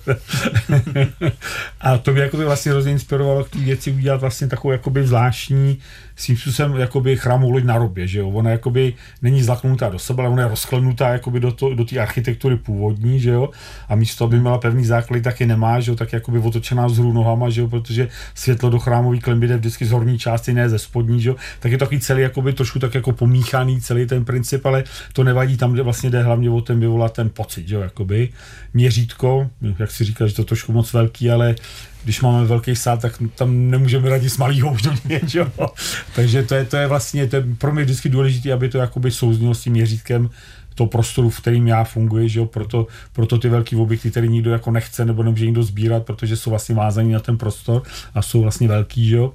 [1.80, 5.06] a to by jako to vlastně hrozně inspirovalo k té věci udělat vlastně takovou jakoby
[5.06, 5.78] zvláštní
[6.22, 8.30] svým způsobem jakoby chrámovou loď na robě, že jo?
[8.30, 11.98] Ona jakoby není zlaknutá do sebe, ale ona je rozklenutá jakoby do, to, do té
[11.98, 13.50] architektury původní, že jo?
[13.88, 15.96] A místo, aby měla pevný základ, tak je nemá, že jo?
[15.96, 17.68] Tak jakoby otočená vzhůru nohama, že jo?
[17.68, 21.36] Protože světlo do chrámový klemby jde vždycky z horní části, ne ze spodní, že jo?
[21.60, 25.56] Tak je takový celý jakoby trošku tak jako pomíchaný celý ten princip, ale to nevadí
[25.56, 27.80] tam, kde vlastně jde hlavně o ten vyvolat ten pocit, že jo?
[27.80, 28.28] Jakoby
[28.74, 31.54] měřítko, jak si říká, že to trošku moc velký, ale
[32.04, 34.82] když máme velký sád, tak tam nemůžeme radit s malýho už
[35.34, 35.46] jo.
[36.14, 39.10] Takže to je, to je vlastně, to je pro mě vždycky důležité, aby to jakoby
[39.10, 40.30] souznělo s tím měřítkem
[40.74, 44.50] toho prostoru, v kterým já funguji, že jo, proto, proto ty velký objekty, které nikdo
[44.50, 47.82] jako nechce nebo nemůže nikdo sbírat, protože jsou vlastně vázaní na ten prostor
[48.14, 49.32] a jsou vlastně velký, že jo.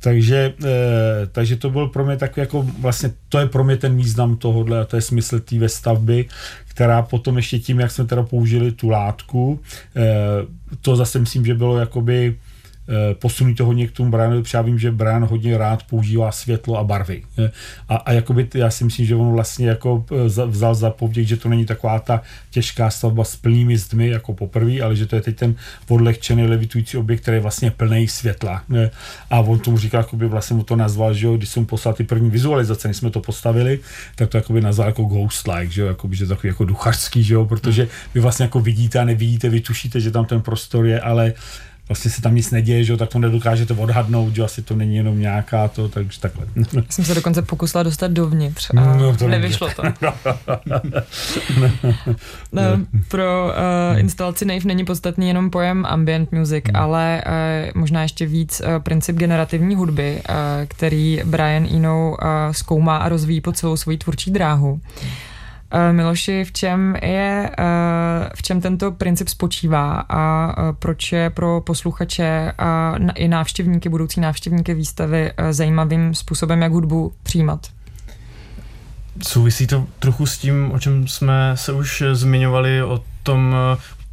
[0.00, 3.96] Takže, e, takže to byl pro mě takový jako vlastně, to je pro mě ten
[3.96, 6.26] význam tohohle a to je smysl té stavby,
[6.68, 9.60] která potom ještě tím, jak jsme teda použili tu látku,
[9.96, 10.06] e,
[10.80, 12.36] to zase myslím, že bylo jakoby
[13.14, 16.78] posunují to hodně k tomu Brianovi, protože já vím, že Brian hodně rád používá světlo
[16.78, 17.22] a barvy.
[17.38, 17.50] Eh,
[17.88, 21.36] a, a jakoby, já si myslím, že on vlastně jako eh, vzal za povděk, že
[21.36, 25.22] to není taková ta těžká stavba s plnými zdmi jako poprvé, ale že to je
[25.22, 25.54] teď ten
[25.86, 28.62] podlehčený levitující objekt, který je vlastně plný světla.
[29.30, 32.04] A on tomu říká, jakoby vlastně mu to nazval, že jo, když jsem poslal ty
[32.04, 33.80] první vizualizace, než jsme to postavili,
[34.14, 37.44] tak to jakoby nazval jako ghost-like, že jo, jakoby, že takový jako duchařský, že jo,
[37.44, 41.32] protože vy vlastně jako vidíte a nevidíte, vy tušíte, že tam ten prostor je, ale
[41.88, 45.20] vlastně se tam nic neděje, že tak to nedokážete odhadnout, že asi to není jenom
[45.20, 46.46] nějaká to, takže takhle.
[46.56, 49.82] Já jsem se dokonce pokusila dostat dovnitř a no, to nevyšlo to.
[52.52, 52.62] no,
[53.08, 53.46] pro
[53.92, 56.76] uh, instalaci Nave není podstatný jenom pojem ambient music, hmm.
[56.76, 60.34] ale uh, možná ještě víc uh, princip generativní hudby, uh,
[60.68, 62.16] který Brian Eno uh,
[62.52, 64.80] zkoumá a rozvíjí po celou svoji tvůrčí dráhu.
[65.02, 65.27] Hmm.
[65.70, 71.30] Eh, Miloši, v čem je, eh, v čem tento princip spočívá a eh, proč je
[71.30, 77.66] pro posluchače a i návštěvníky, budoucí návštěvníky výstavy zajímavým způsobem, jak hudbu přijímat?
[79.22, 83.56] Souvisí to trochu s tím, o čem jsme se už zmiňovali, o tom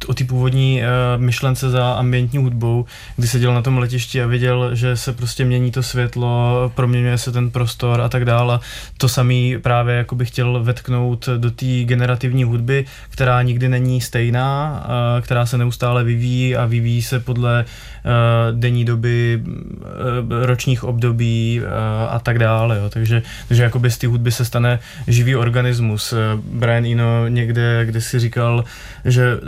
[0.06, 2.84] o té původní uh, myšlence za ambientní hudbou,
[3.16, 7.32] kdy seděl na tom letišti a viděl, že se prostě mění to světlo, proměňuje se
[7.32, 8.60] ten prostor a tak dále.
[8.98, 14.84] To samý právě jako bych chtěl vetknout do té generativní hudby, která nikdy není stejná,
[14.84, 21.60] uh, která se neustále vyvíjí a vyvíjí se podle uh, denní doby, uh, ročních období
[21.60, 21.66] uh,
[22.14, 22.78] a tak dále.
[22.78, 22.90] Jo.
[22.90, 26.14] Takže, takže jakoby z té hudby se stane živý organismus.
[26.52, 28.64] Brian Eno někde, kde si říkal,
[29.04, 29.38] že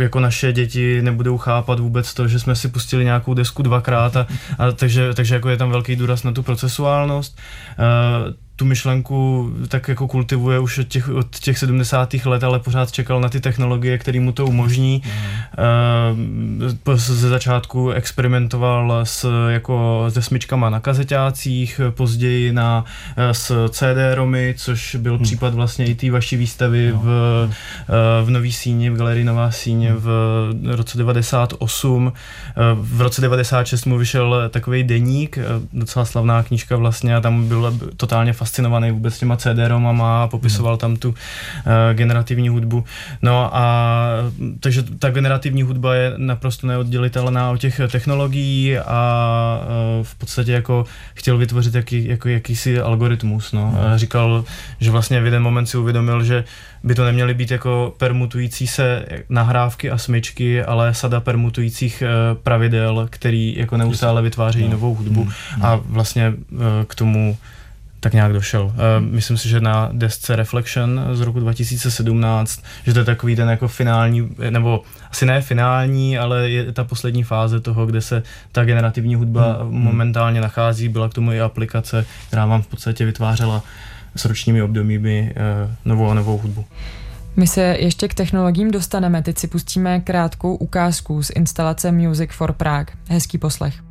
[0.00, 4.26] jako naše děti nebudou chápat vůbec to, že jsme si pustili nějakou desku dvakrát a,
[4.58, 7.38] a takže, takže jako je tam velký důraz na tu procesuálnost.
[7.78, 12.14] Uh, tu myšlenku tak jako kultivuje už od těch, od těch 70.
[12.14, 15.02] let, ale pořád čekal na ty technologie, které mu to umožní.
[15.04, 16.70] Mm.
[16.94, 22.84] Ze začátku experimentoval s, jako, se smyčkama na kazetácích, později na,
[23.16, 25.22] eh, s CD-romy, což byl mm.
[25.22, 27.00] případ vlastně i té vaší výstavy no.
[27.04, 27.08] v,
[27.50, 30.08] eh, v Nový síni, v Galerii Nová síně v
[30.64, 32.12] roce 98.
[32.74, 35.38] V roce 96 mu vyšel takový deník,
[35.72, 40.76] docela slavná knížka vlastně a tam byl totálně fascinující fascinovaný vůbec těma CD-romama a popisoval
[40.76, 41.14] tam tu uh,
[41.92, 42.84] generativní hudbu.
[43.22, 44.06] No a
[44.60, 50.84] takže ta generativní hudba je naprosto neoddělitelná od těch technologií a uh, v podstatě jako
[51.14, 53.52] chtěl vytvořit jaký, jako jakýsi algoritmus.
[53.52, 53.70] No.
[53.70, 53.98] Hmm.
[53.98, 54.44] Říkal,
[54.80, 56.44] že vlastně v jeden moment si uvědomil, že
[56.84, 62.02] by to neměly být jako permutující se nahrávky a smyčky, ale sada permutujících
[62.42, 64.68] pravidel, který jako neustále vytváří no.
[64.70, 65.64] novou hudbu hmm.
[65.64, 66.32] a vlastně
[66.86, 67.36] k tomu
[68.00, 68.64] tak nějak došel.
[68.64, 73.48] Uh, myslím si, že na desce Reflection z roku 2017, že to je takový ten
[73.48, 78.64] jako finální, nebo asi ne finální, ale je ta poslední fáze toho, kde se ta
[78.64, 79.72] generativní hudba hmm.
[79.72, 80.88] momentálně nachází.
[80.88, 83.62] Byla k tomu i aplikace, která vám v podstatě vytvářela
[84.16, 85.34] s ročními obdobími
[85.64, 86.64] uh, novou a novou hudbu.
[87.36, 92.52] My se ještě k technologiím dostaneme, teď si pustíme krátkou ukázku z instalace Music for
[92.52, 92.94] Prague.
[93.08, 93.87] Hezký poslech.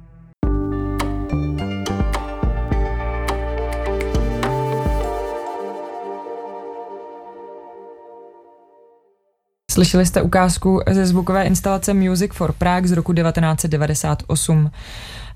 [9.78, 14.72] Slyšeli jste ukázku ze zvukové instalace Music for Prague z roku 1998.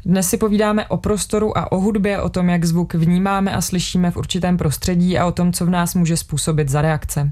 [0.06, 4.12] Dnes si povídáme o prostoru a o hudbě, o tom, jak zvuk vnímáme a slyšíme
[4.12, 7.32] v určitém prostředí a o tom, co v nás může způsobit za reakce.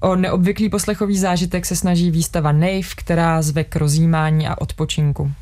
[0.00, 5.32] O neobvyklý poslechový zážitek se snaží výstava Nave, která zve k rozjímání a odpočinku.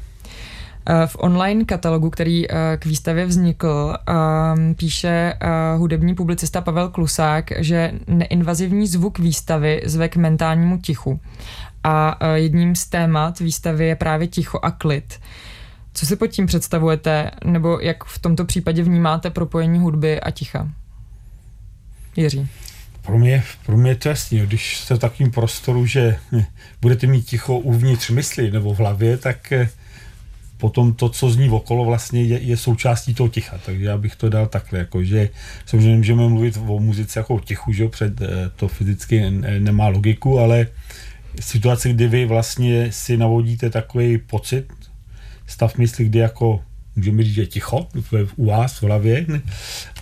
[0.86, 6.88] Eh, v online katalogu, který eh, k výstavě vznikl, ehm, píše eh, hudební publicista Pavel
[6.88, 11.20] Klusák, že neinvazivní zvuk výstavy zve k mentálnímu tichu.
[11.84, 15.20] A jedním z témat výstavy je právě ticho a klid.
[15.94, 20.68] Co si pod tím představujete, nebo jak v tomto případě vnímáte propojení hudby a ticha?
[22.16, 22.48] Jiří.
[23.02, 26.16] Pro mě, pro mě je to jasný, když jste v takovém prostoru, že
[26.80, 29.52] budete mít ticho uvnitř mysli nebo v hlavě, tak
[30.64, 33.60] potom to, co zní okolo, vlastně je, je součástí toho ticha.
[33.66, 35.28] Takže já bych to dal takhle, jako, že
[35.66, 40.38] samozřejmě můžeme mluvit o muzice jako o tichu, že před eh, to fyzicky nemá logiku,
[40.38, 40.66] ale
[41.40, 44.72] situace, kdy vy vlastně si navodíte takový pocit,
[45.46, 46.60] stav mysli, kdy jako
[46.96, 47.86] můžeme říct, že ticho
[48.36, 49.26] u vás v hlavě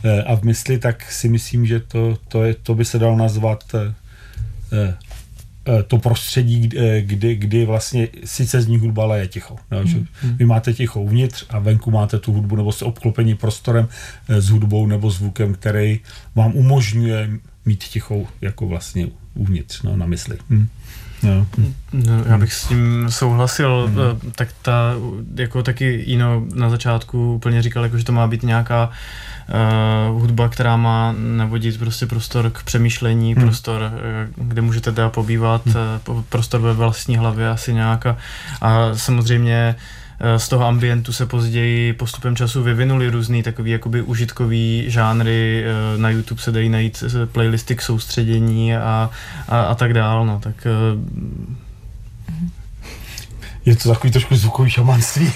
[0.05, 3.17] eh, a v mysli, tak si myslím, že to, to, je, to by se dalo
[3.17, 3.95] nazvat eh,
[4.73, 4.95] Eh,
[5.87, 9.57] to prostředí, eh, kdy, kdy vlastně sice zní hudba, ale je ticho.
[9.71, 10.37] No, že hmm.
[10.37, 13.89] Vy máte ticho uvnitř a venku máte tu hudbu, nebo se obklopení prostorem
[14.29, 16.01] eh, s hudbou nebo zvukem, který
[16.35, 17.31] vám umožňuje
[17.65, 20.39] mít tichou jako vlastně uvnitř, no, na mysli.
[20.51, 20.69] Hmm.
[21.23, 21.47] No.
[21.93, 24.33] No, já bych s tím souhlasil, hmm.
[24.33, 24.95] tak ta,
[25.35, 28.91] jako taky Ino na začátku úplně říkal, jako, že to má být nějaká
[30.09, 33.45] uh, hudba, která má navodit prostě prostor k přemýšlení, hmm.
[33.45, 38.17] prostor, uh, kde můžete teda pobývat, uh, prostor ve vlastní hlavě asi nějaká
[38.61, 39.77] a samozřejmě
[40.37, 45.65] z toho ambientu se později postupem času vyvinuli různý takový jakoby užitkový žánry,
[45.97, 49.11] na YouTube se dají najít playlisty k soustředění a,
[49.49, 50.67] a, a tak dál, no, tak
[53.67, 55.33] je to takový trošku zvukový šamanství,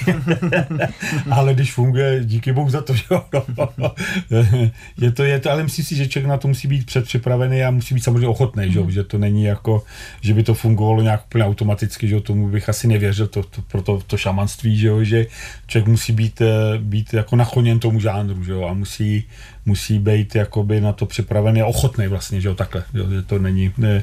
[1.30, 3.24] ale když funguje, díky bohu za to, že jo.
[4.98, 7.70] je to, je to, ale myslím si, že člověk na to musí být předpřipravený a
[7.70, 8.90] musí být samozřejmě ochotný, že, mm.
[8.90, 9.82] že to není jako,
[10.20, 13.82] že by to fungovalo nějak úplně automaticky, že tomu bych asi nevěřil, to, to, pro
[13.82, 15.26] to, to šamanství, že, jo, že
[15.66, 19.24] člověk musí být, eh, být jako nakloněn tomu žánru, že jo, a musí,
[19.66, 23.72] musí být jakoby na to připravený a ochotný vlastně, že jo, takhle, že to není,
[23.78, 24.02] ne,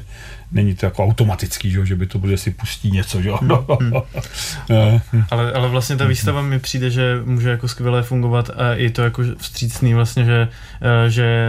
[0.52, 3.38] není to jako automatický, že, že by to bylo, že si pustí něco, že jo.
[4.68, 5.24] Hmm.
[5.30, 9.02] ale, ale vlastně ta výstava mi přijde, že může jako skvěle fungovat a je to
[9.02, 10.48] jako vstřícný vlastně, že,
[10.82, 11.48] eh, že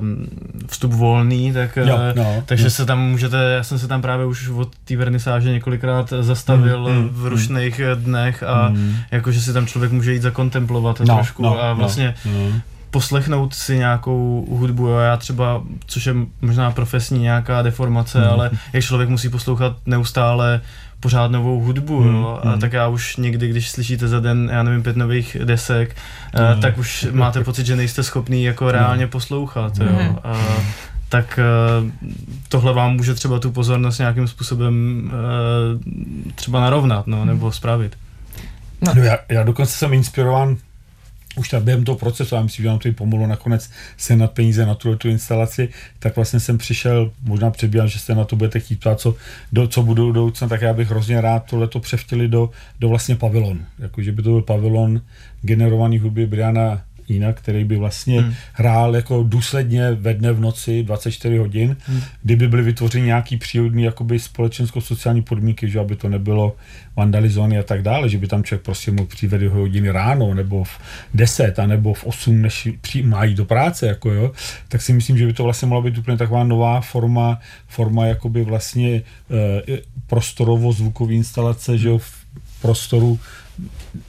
[0.00, 0.26] um,
[0.66, 2.70] vstup volný, tak, jo, eh, no, takže no.
[2.70, 6.96] se tam můžete, já jsem se tam právě už od té vernisáže několikrát zastavil mm,
[6.96, 8.04] mm, v rušných mm.
[8.04, 8.96] dnech a mm.
[9.10, 12.60] jakože si tam člověk může jít zakontemplovat no, trošku no, a vlastně no,
[12.92, 14.86] poslechnout si nějakou hudbu.
[14.86, 14.98] Jo.
[14.98, 18.24] Já třeba, což je možná profesní nějaká deformace, mm.
[18.24, 20.60] ale jak člověk musí poslouchat neustále
[21.00, 22.40] pořád novou hudbu, mm, jo?
[22.42, 22.60] A mm.
[22.60, 25.96] tak já už někdy, když slyšíte za den, já nevím, pět nových desek,
[26.54, 26.60] mm.
[26.60, 28.72] tak už máte pocit, že nejste schopný jako hmm.
[28.72, 29.92] reálně poslouchat, jo?
[29.92, 30.18] Mm.
[30.24, 30.36] A,
[31.08, 31.38] tak
[31.82, 31.90] uh,
[32.48, 34.74] tohle vám může třeba tu pozornost nějakým způsobem
[35.04, 37.96] uh, třeba narovnat, no, nebo spravit.
[38.80, 38.94] No.
[38.94, 40.56] no já, já dokonce jsem inspirován
[41.36, 44.26] už tak během toho procesu, já myslím, že nám to i pomohlo nakonec se na
[44.26, 45.68] peníze na tuhle tu instalaci,
[45.98, 49.14] tak vlastně jsem přišel, možná předbíhám, že jste na to budete chtít ptát, co,
[49.52, 53.16] do, co budou do budoucna, tak já bych hrozně rád tohleto převtěli do, do vlastně
[53.16, 53.60] pavilonu.
[53.78, 55.00] Jakože by to byl pavilon
[55.42, 56.82] generovaný hudby Briana
[57.16, 58.34] Ina, který by vlastně hmm.
[58.52, 62.00] hrál jako důsledně ve dne v noci 24 hodin, hmm.
[62.22, 66.56] kdyby byly vytvořeny nějaký přírodní jakoby společensko-sociální podmínky, že aby to nebylo
[66.96, 70.64] vandalizované a tak dále, že by tam člověk prostě mohl přijít dvě hodiny ráno, nebo
[70.64, 70.78] v
[71.14, 72.68] 10, a nebo v 8, než
[73.04, 74.32] má jít do práce, jako jo,
[74.68, 77.38] tak si myslím, že by to vlastně mohla být úplně taková nová forma,
[77.68, 79.02] forma jakoby vlastně e,
[80.06, 82.22] prostorovo-zvukové instalace, že jo, v
[82.62, 83.18] prostoru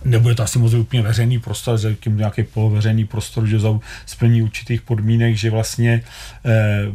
[0.05, 4.81] nebude to asi moc úplně veřejný prostor, řekněme nějaký poloveřejný prostor, že za splní určitých
[4.81, 6.03] podmínek, že vlastně,
[6.45, 6.85] eh,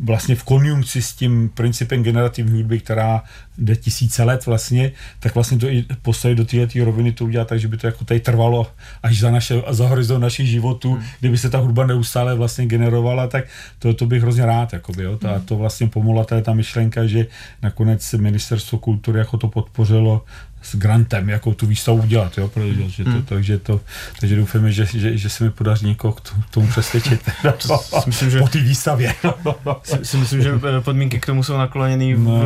[0.00, 3.22] vlastně v konjunkci s tím principem generativní hudby, která
[3.58, 7.60] jde tisíce let vlastně, tak vlastně to i postavit do této roviny to udělat tak,
[7.60, 8.66] že by to jako tady trvalo
[9.02, 11.04] až za, naše, za horizont našich životů, hmm.
[11.20, 13.44] kdyby se ta hudba neustále vlastně generovala, tak
[13.78, 15.18] to, to bych hrozně rád, jakoby, jo.
[15.18, 15.40] Ta, hmm.
[15.40, 17.26] to vlastně pomohla ta myšlenka, že
[17.62, 20.24] nakonec ministerstvo kultury jako to podpořilo
[20.62, 23.22] s grantem, jakou tu výstavu udělat, jo, protože, že to, hmm.
[23.22, 23.80] takže, to,
[24.20, 27.20] takže doufáme, že, že, že se mi podaří někoho k tomu přesvědčit
[28.06, 29.14] myslím, že, po té výstavě.
[30.02, 32.42] si, myslím, že podmínky k tomu jsou nakloněny no.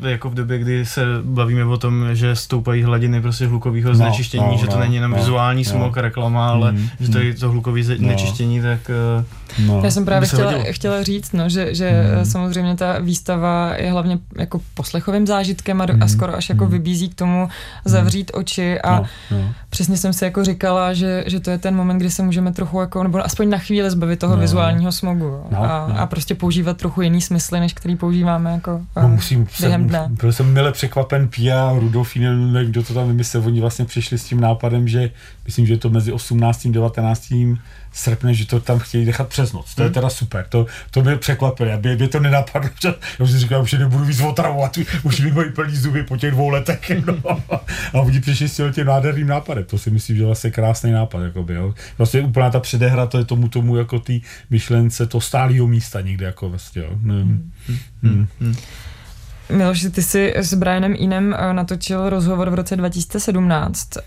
[0.00, 3.94] v, jako v době, kdy se bavíme o tom, že stoupají hladiny prostě hlukového no,
[3.94, 5.70] znečištění, no, no, že to no, není jenom no, vizuální no.
[5.70, 8.64] smog, reklama, ale mm, že to je to hlukové znečištění, no.
[8.64, 9.24] tak eh,
[9.58, 12.24] No, Já jsem právě chtěla, chtěla říct, no, že, že mm.
[12.24, 16.02] samozřejmě ta výstava je hlavně jako poslechovým zážitkem a, mm.
[16.02, 16.70] a skoro až jako mm.
[16.70, 17.48] vybízí k tomu
[17.84, 18.40] zavřít mm.
[18.40, 19.54] oči a no, no.
[19.70, 22.80] přesně jsem si jako říkala, že, že to je ten moment, kdy se můžeme trochu
[22.80, 24.42] jako, nebo aspoň na chvíli zbavit toho no.
[24.42, 26.00] vizuálního smogu no, a, no.
[26.00, 30.08] a prostě používat trochu jiný smysly, než který používáme jako no, musím, během dne.
[30.10, 34.40] Byl jsem mile překvapen Pia, Rudolfínem, kdo to tam vymyslel, oni vlastně přišli s tím
[34.40, 35.10] nápadem, že
[35.44, 36.66] myslím, že je to mezi 18.
[36.66, 37.30] a 19
[37.92, 39.74] srpne, že to tam chtějí nechat přes noc.
[39.74, 39.94] To je hmm.
[39.94, 43.78] teda super, to, to mě překvapilo, aby mě to nenapadlo, že já si říkal, že
[43.78, 46.90] nebudu víc otravovat, už mi mají plný zuby po těch dvou letech.
[47.06, 47.42] No.
[47.92, 51.54] A oni přišli s tím nádherným nápadem, to si myslím, že vlastně krásný nápad, jakoby,
[51.54, 51.74] jo.
[51.98, 56.26] Vlastně úplná ta předehra, to je tomu tomu jako ty myšlence, to stálého místa někde,
[56.26, 56.90] jako vlastně, jo.
[56.92, 57.50] Hmm.
[57.66, 57.78] Hmm.
[58.02, 58.26] Hmm.
[58.40, 58.54] Hmm.
[59.50, 64.02] Miloš, ty jsi s Brianem Inem eh, natočil rozhovor v roce 2017 eh,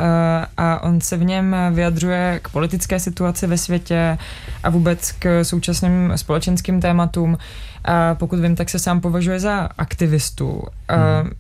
[0.58, 4.18] a on se v něm vyjadřuje k politické situaci ve světě
[4.64, 7.38] a vůbec k současným společenským tématům.
[7.86, 10.64] A pokud vím, tak se sám považuje za aktivistu.
[10.90, 11.32] Hmm.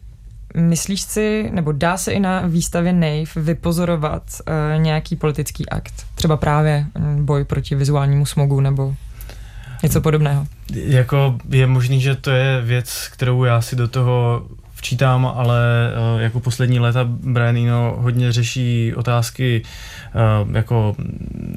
[0.69, 4.23] Myslíš si, nebo dá se i na výstavě NAVE vypozorovat
[4.77, 5.93] nějaký politický akt?
[6.15, 8.95] Třeba právě hm, boj proti vizuálnímu smogu nebo
[9.83, 10.47] něco podobného?
[10.73, 16.21] Jako je možný, že to je věc, kterou já si do toho včítám, ale uh,
[16.21, 19.61] jako poslední léta Brian Eno hodně řeší otázky
[20.43, 20.95] uh, jako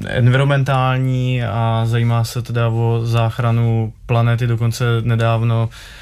[0.07, 5.96] environmentální a zajímá se teda o záchranu planety, dokonce nedávno Uh,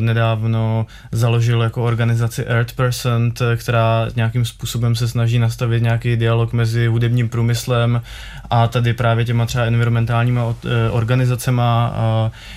[0.00, 6.86] nedávno založil jako organizaci Earth Percent, která nějakým způsobem se snaží nastavit nějaký dialog mezi
[6.86, 8.02] hudebním průmyslem
[8.50, 11.94] a tady právě těma třeba environmentálníma eh, organizacema,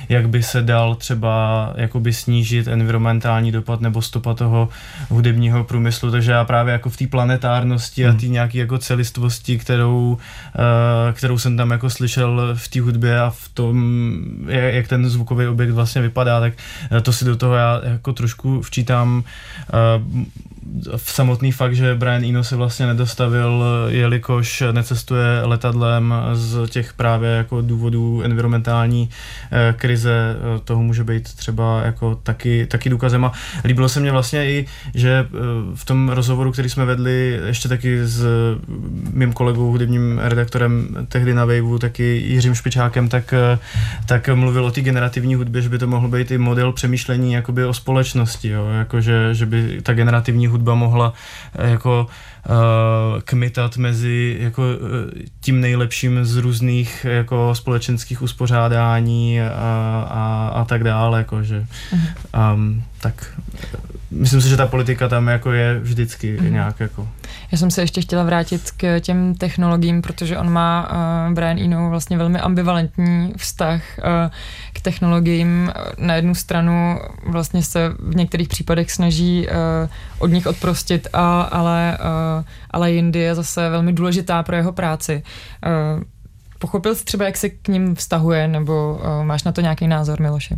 [0.09, 4.69] jak by se dal třeba jakoby snížit environmentální dopad nebo stopa toho
[5.09, 8.15] hudebního průmyslu, takže já právě jako v té planetárnosti hmm.
[8.15, 10.17] a té nějaké jako celistvosti, kterou,
[10.55, 14.03] eh, kterou jsem tam jako slyšel v té hudbě a v tom,
[14.47, 16.52] jak ten zvukový objekt vlastně vypadá, tak
[16.91, 19.23] eh, to si do toho já jako trošku včítám
[19.71, 20.52] v
[20.97, 27.61] samotný fakt, že Brian Eno se vlastně nedostavil, jelikož necestuje letadlem z těch právě jako
[27.61, 29.09] důvodů environmentální
[29.51, 33.25] eh, krize, eh, toho může být třeba jako taky, taky důkazem.
[33.25, 33.31] A
[33.65, 34.65] líbilo se mně vlastně i,
[34.95, 35.27] že eh,
[35.75, 38.25] v tom rozhovoru, který jsme vedli ještě taky s
[39.13, 43.33] mým kolegou, hudebním redaktorem tehdy na Waveu, taky Jiřím Špičákem, tak,
[44.05, 47.65] tak mluvil o té generativní hudbě, že by to mohl být i model přemýšlení jakoby
[47.65, 48.69] o společnosti, jo?
[48.69, 51.13] Jako, že, že by ta generativní hudba mohla
[51.55, 52.07] eh, jako
[52.49, 54.69] uh, kmitat mezi jako uh,
[55.41, 59.47] tím nejlepším z různých jako společenských uspořádání a,
[60.09, 61.65] a, a tak dále, jako, že
[62.53, 63.33] um, tak
[64.11, 66.53] myslím si, že ta politika tam jako je vždycky mm.
[66.53, 67.09] nějak jako.
[67.51, 70.91] Já jsem se ještě chtěla vrátit k těm technologiím, protože on má,
[71.27, 74.03] uh, Brian Eno, vlastně velmi ambivalentní vztah uh,
[74.73, 75.71] k technologiím.
[75.97, 79.53] Na jednu stranu vlastně se v některých případech snaží uh,
[80.19, 85.23] od nich odprostit, a, ale, uh, ale jindy je zase velmi důležitá pro jeho práci.
[85.95, 86.03] Uh,
[86.59, 90.21] pochopil jsi třeba, jak se k ním vztahuje, nebo uh, máš na to nějaký názor,
[90.21, 90.55] Miloši?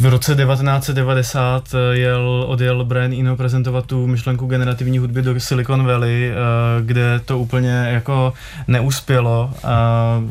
[0.00, 5.86] V roce 1990 eh, jel, odjel Brian Eno prezentovat tu myšlenku generativní hudby do Silicon
[5.86, 6.34] Valley, eh,
[6.82, 8.32] kde to úplně jako
[8.68, 9.50] neuspělo.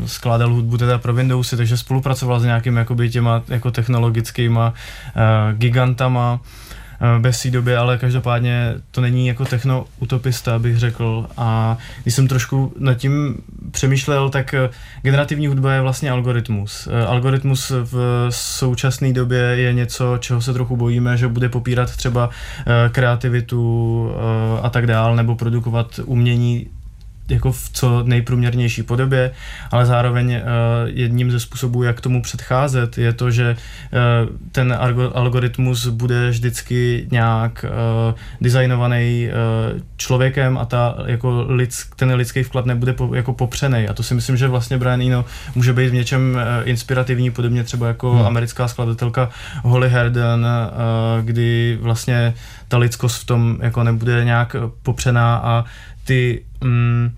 [0.06, 4.74] Skládal hudbu teda pro Windowsy, takže spolupracoval s nějakými těma jako technologickýma
[5.16, 6.40] eh, gigantama
[7.20, 11.28] bez té doby, ale každopádně to není jako techno-utopista, bych řekl.
[11.38, 13.38] A když jsem trošku nad tím
[13.72, 14.56] přemýšlel, tak
[15.02, 16.88] generativní hudba je vlastně algoritmus.
[17.08, 22.30] Algoritmus v současné době je něco, čeho se trochu bojíme, že bude popírat třeba
[22.92, 24.12] kreativitu
[24.62, 26.68] a tak dál, nebo produkovat umění
[27.32, 29.32] jako v co nejprůměrnější podobě,
[29.72, 30.42] ale zároveň uh,
[30.86, 34.78] jedním ze způsobů, jak tomu předcházet, je to, že uh, ten
[35.14, 39.30] algoritmus bude vždycky nějak uh, designovaný
[39.74, 43.88] uh, člověkem a ta, jako lidsk, ten lidský vklad nebude po, jako popřený.
[43.88, 45.26] A to si myslím, že vlastně Brian Eno
[45.56, 48.26] může být v něčem uh, inspirativní, podobně třeba jako hmm.
[48.26, 49.30] americká skladatelka
[49.64, 52.34] Holly Herden, uh, kdy vlastně
[52.68, 55.66] ta lidskost v tom jako nebude nějak popřená a
[56.04, 57.16] ty mm,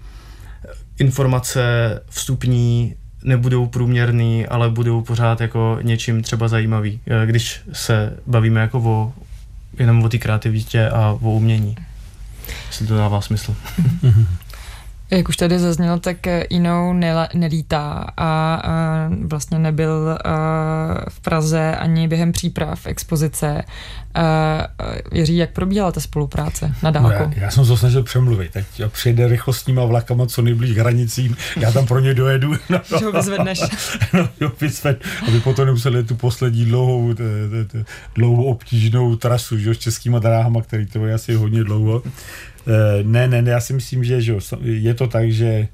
[0.99, 1.63] informace
[2.09, 8.79] vstupní nebudou průměrný, ale budou pořád jako něčím třeba zajímavý, eh, když se bavíme jako
[8.79, 9.13] o,
[9.79, 11.75] jenom o té kreativitě a o umění.
[12.67, 13.55] Jestli to dává smysl.
[15.13, 16.17] Jak už tady zaznělo, tak
[16.49, 16.93] Inou
[17.33, 20.29] nelítá a, a vlastně nebyl a,
[21.09, 23.63] v Praze ani během příprav expozice.
[25.13, 27.09] Jiří, jak probíhala ta spolupráce na dálku?
[27.09, 28.51] No já, já jsem se snažil přemluvit.
[28.51, 32.53] Teď přijede rychlostníma vlakama co nejblíž hranicím, já tam pro ně dojedu.
[32.69, 33.61] No, no, že ho vyzvedneš.
[34.13, 37.15] no, jo, vyzved, aby potom nemuseli tu poslední dlouhou,
[38.15, 42.03] dlouhou obtížnou trasu že, s českýma dráhama, který to je asi hodně dlouho.
[42.67, 45.67] Eh, ne, ne, ne, já si myslím, že, že je to tak, že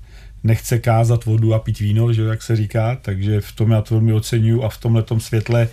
[0.44, 3.96] nechce kázat vodu a pít víno, že jak se říká, takže v tom já to
[3.96, 5.68] velmi oceňuju a v tomhle světle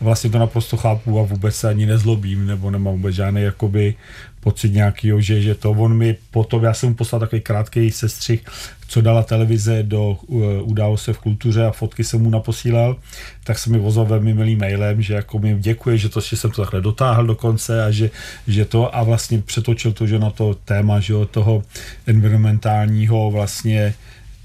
[0.00, 3.94] vlastně to naprosto chápu a vůbec se ani nezlobím, nebo nemám vůbec žádný jakoby
[4.40, 8.44] pocit nějaký, že, že to on mi potom, já jsem mu poslal takový krátký sestřih,
[8.88, 12.96] co dala televize do uh, události v kultuře a fotky jsem mu naposílal,
[13.44, 16.50] tak jsem mi vozil velmi milým mailem, že jako mi děkuje, že to, že jsem
[16.50, 18.10] to takhle dotáhl do konce a že,
[18.46, 21.62] že to a vlastně přetočil to, že na to téma, že toho
[22.06, 23.94] environmentálního vlastně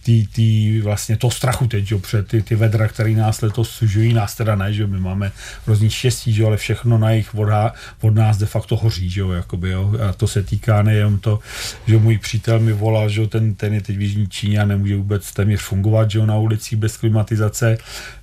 [0.05, 4.13] tý, tý, vlastně to strachu teď, jo, před ty, ty vedra, které nás letos sužují,
[4.13, 5.31] nás teda ne, že my máme
[5.65, 9.31] hrozný štěstí, že ale všechno na jejich voda, od nás de facto hoří, že jo,
[9.31, 11.39] jakoby, jo, a to se týká nejen to,
[11.87, 14.95] že můj přítel mi volal, že ten, ten je teď v Jižní Číně a nemůže
[14.95, 17.77] vůbec téměř fungovat, že jo, na ulicích bez klimatizace,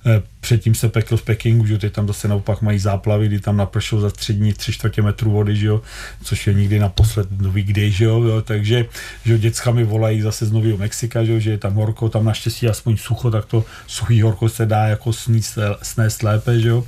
[0.05, 3.57] e, předtím se pekl v Pekingu, že teď tam zase naopak mají záplavy, kdy tam
[3.57, 5.81] napršou za tři dní tři čtvrtě metru vody, že jo,
[6.23, 8.85] což je nikdy naposled nový kdy, že jo, jo takže,
[9.25, 11.81] že jo, děcka mi volají zase z Nového Mexika, že jo, že je tam tam
[11.81, 16.59] horko, tam naštěstí aspoň sucho, tak to suchý horko se dá jako sníst, snést lépe,
[16.59, 16.85] že jo.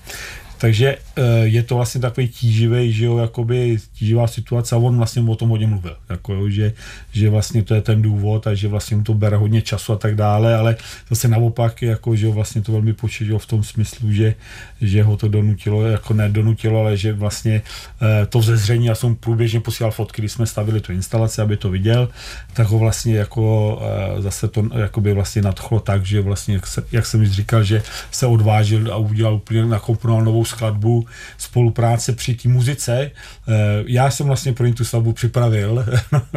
[0.65, 5.21] Takže eh, je to vlastně takový tíživý, že jo, jakoby tíživá situace a on vlastně
[5.21, 6.73] o tom hodně mluvil, jako jo, že,
[7.11, 9.95] že vlastně to je ten důvod a že vlastně mu to bere hodně času a
[9.95, 10.75] tak dále, ale
[11.09, 14.35] zase naopak, jako, že vlastně to velmi počítilo v tom smyslu, že,
[14.81, 17.61] že ho to donutilo, jako ne donutilo, ale že vlastně
[18.01, 21.69] eh, to vzezření, já jsem průběžně posílal fotky, když jsme stavili tu instalaci, aby to
[21.69, 22.09] viděl,
[22.53, 23.77] tak ho vlastně jako
[24.17, 27.83] eh, zase to jakoby vlastně nadchlo tak, že vlastně, jak, se, jak jsem říkal, že
[28.11, 31.05] se odvážil a udělal úplně, nakomponoval novou skladbu,
[31.37, 33.11] spolupráce při té muzice.
[33.47, 33.51] Eh,
[33.87, 35.85] já jsem vlastně pro ní tu stavbu připravil,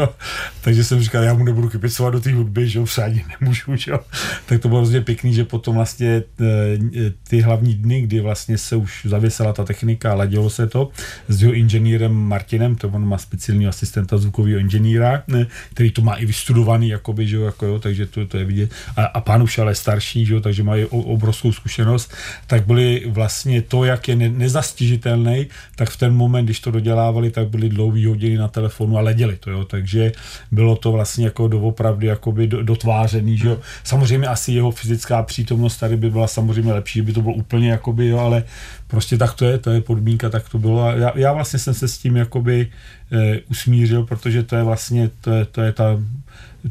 [0.60, 3.90] takže jsem říkal, já mu nebudu kypicovat do té hudby, že jo, ani nemůžu, že
[3.90, 4.00] jo.
[4.46, 8.76] Tak to bylo hrozně pěkný, že potom vlastně eh, ty hlavní dny, kdy vlastně se
[8.76, 10.90] už zavěsela ta technika ladilo se to
[11.28, 15.22] s jeho inženýrem Martinem, to on má speciálního asistenta zvukového inženýra,
[15.70, 18.70] který to má i vystudovaný, jakoby, že jo, jako jo, takže to, to je vidět.
[18.96, 22.14] A, a pán už ale starší, že jo, takže mají obrovskou zkušenost,
[22.46, 25.46] tak byly vlastně to, jak jak je ne, nezastižitelný,
[25.76, 29.36] tak v ten moment, když to dodělávali, tak byly dlouhé hodiny na telefonu a leděli
[29.36, 29.64] to, jo.
[29.64, 30.12] Takže
[30.50, 33.58] bylo to vlastně jako doopravdy jakoby dotvářený, že jo.
[33.84, 38.08] Samozřejmě asi jeho fyzická přítomnost tady by byla samozřejmě lepší, by to bylo úplně jakoby,
[38.08, 38.44] jo, ale
[38.86, 40.82] prostě tak to je, to je podmínka, tak to bylo.
[40.82, 42.68] A já, já vlastně jsem se s tím jakoby
[43.12, 45.98] e, usmířil, protože to je vlastně, to je, to je ta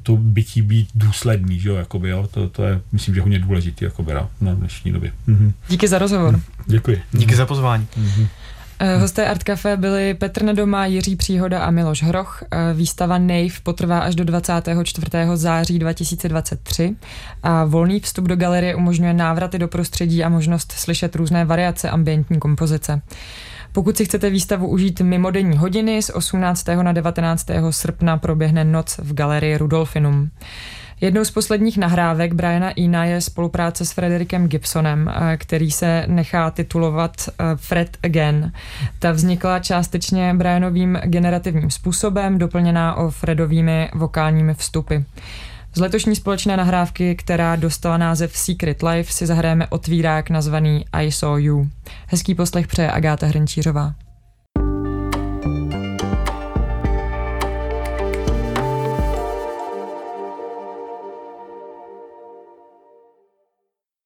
[0.04, 3.86] to bytí být důsledný, že jo, jakoby, jo, to, to je, myslím, že hodně důležitý,
[3.86, 5.12] jakoby, no, na dnešní době.
[5.28, 5.54] Mhm.
[5.70, 6.32] Díky za rozhovor.
[6.32, 6.42] Mhm.
[6.68, 7.02] Děkuji.
[7.12, 7.88] Díky za pozvání.
[7.98, 8.28] Mhm.
[8.80, 12.44] Eh, hosté Art Café byli Petr Nedoma, Jiří Příhoda a Miloš Hroch.
[12.52, 15.38] Eh, výstava NAVE potrvá až do 24.
[15.38, 16.96] září 2023
[17.44, 22.40] a volný vstup do galerie umožňuje návraty do prostředí a možnost slyšet různé variace ambientní
[22.40, 23.02] kompozice.
[23.72, 26.84] Pokud si chcete výstavu užít mimo denní hodiny, z 18.
[26.84, 27.48] na 19.
[27.70, 30.30] srpna proběhne noc v galerii Rudolfinum.
[31.02, 36.52] Jednou z posledních nahrávek Briana Ina je spolupráce s Frederikem Gibsonem, eh, který se nechá
[36.52, 38.52] titulovat eh, Fred Again.
[39.00, 44.96] Ta vznikla částečně Brianovým generativním způsobem, doplněná o Fredovými vokálními vstupy.
[45.74, 51.40] Z letošní společné nahrávky, která dostala název Secret Life, si zahrajeme otvírák nazvaný I Saw
[51.40, 51.70] You.
[52.08, 54.07] Hezký poslech přeje Agáta Hrnčířová.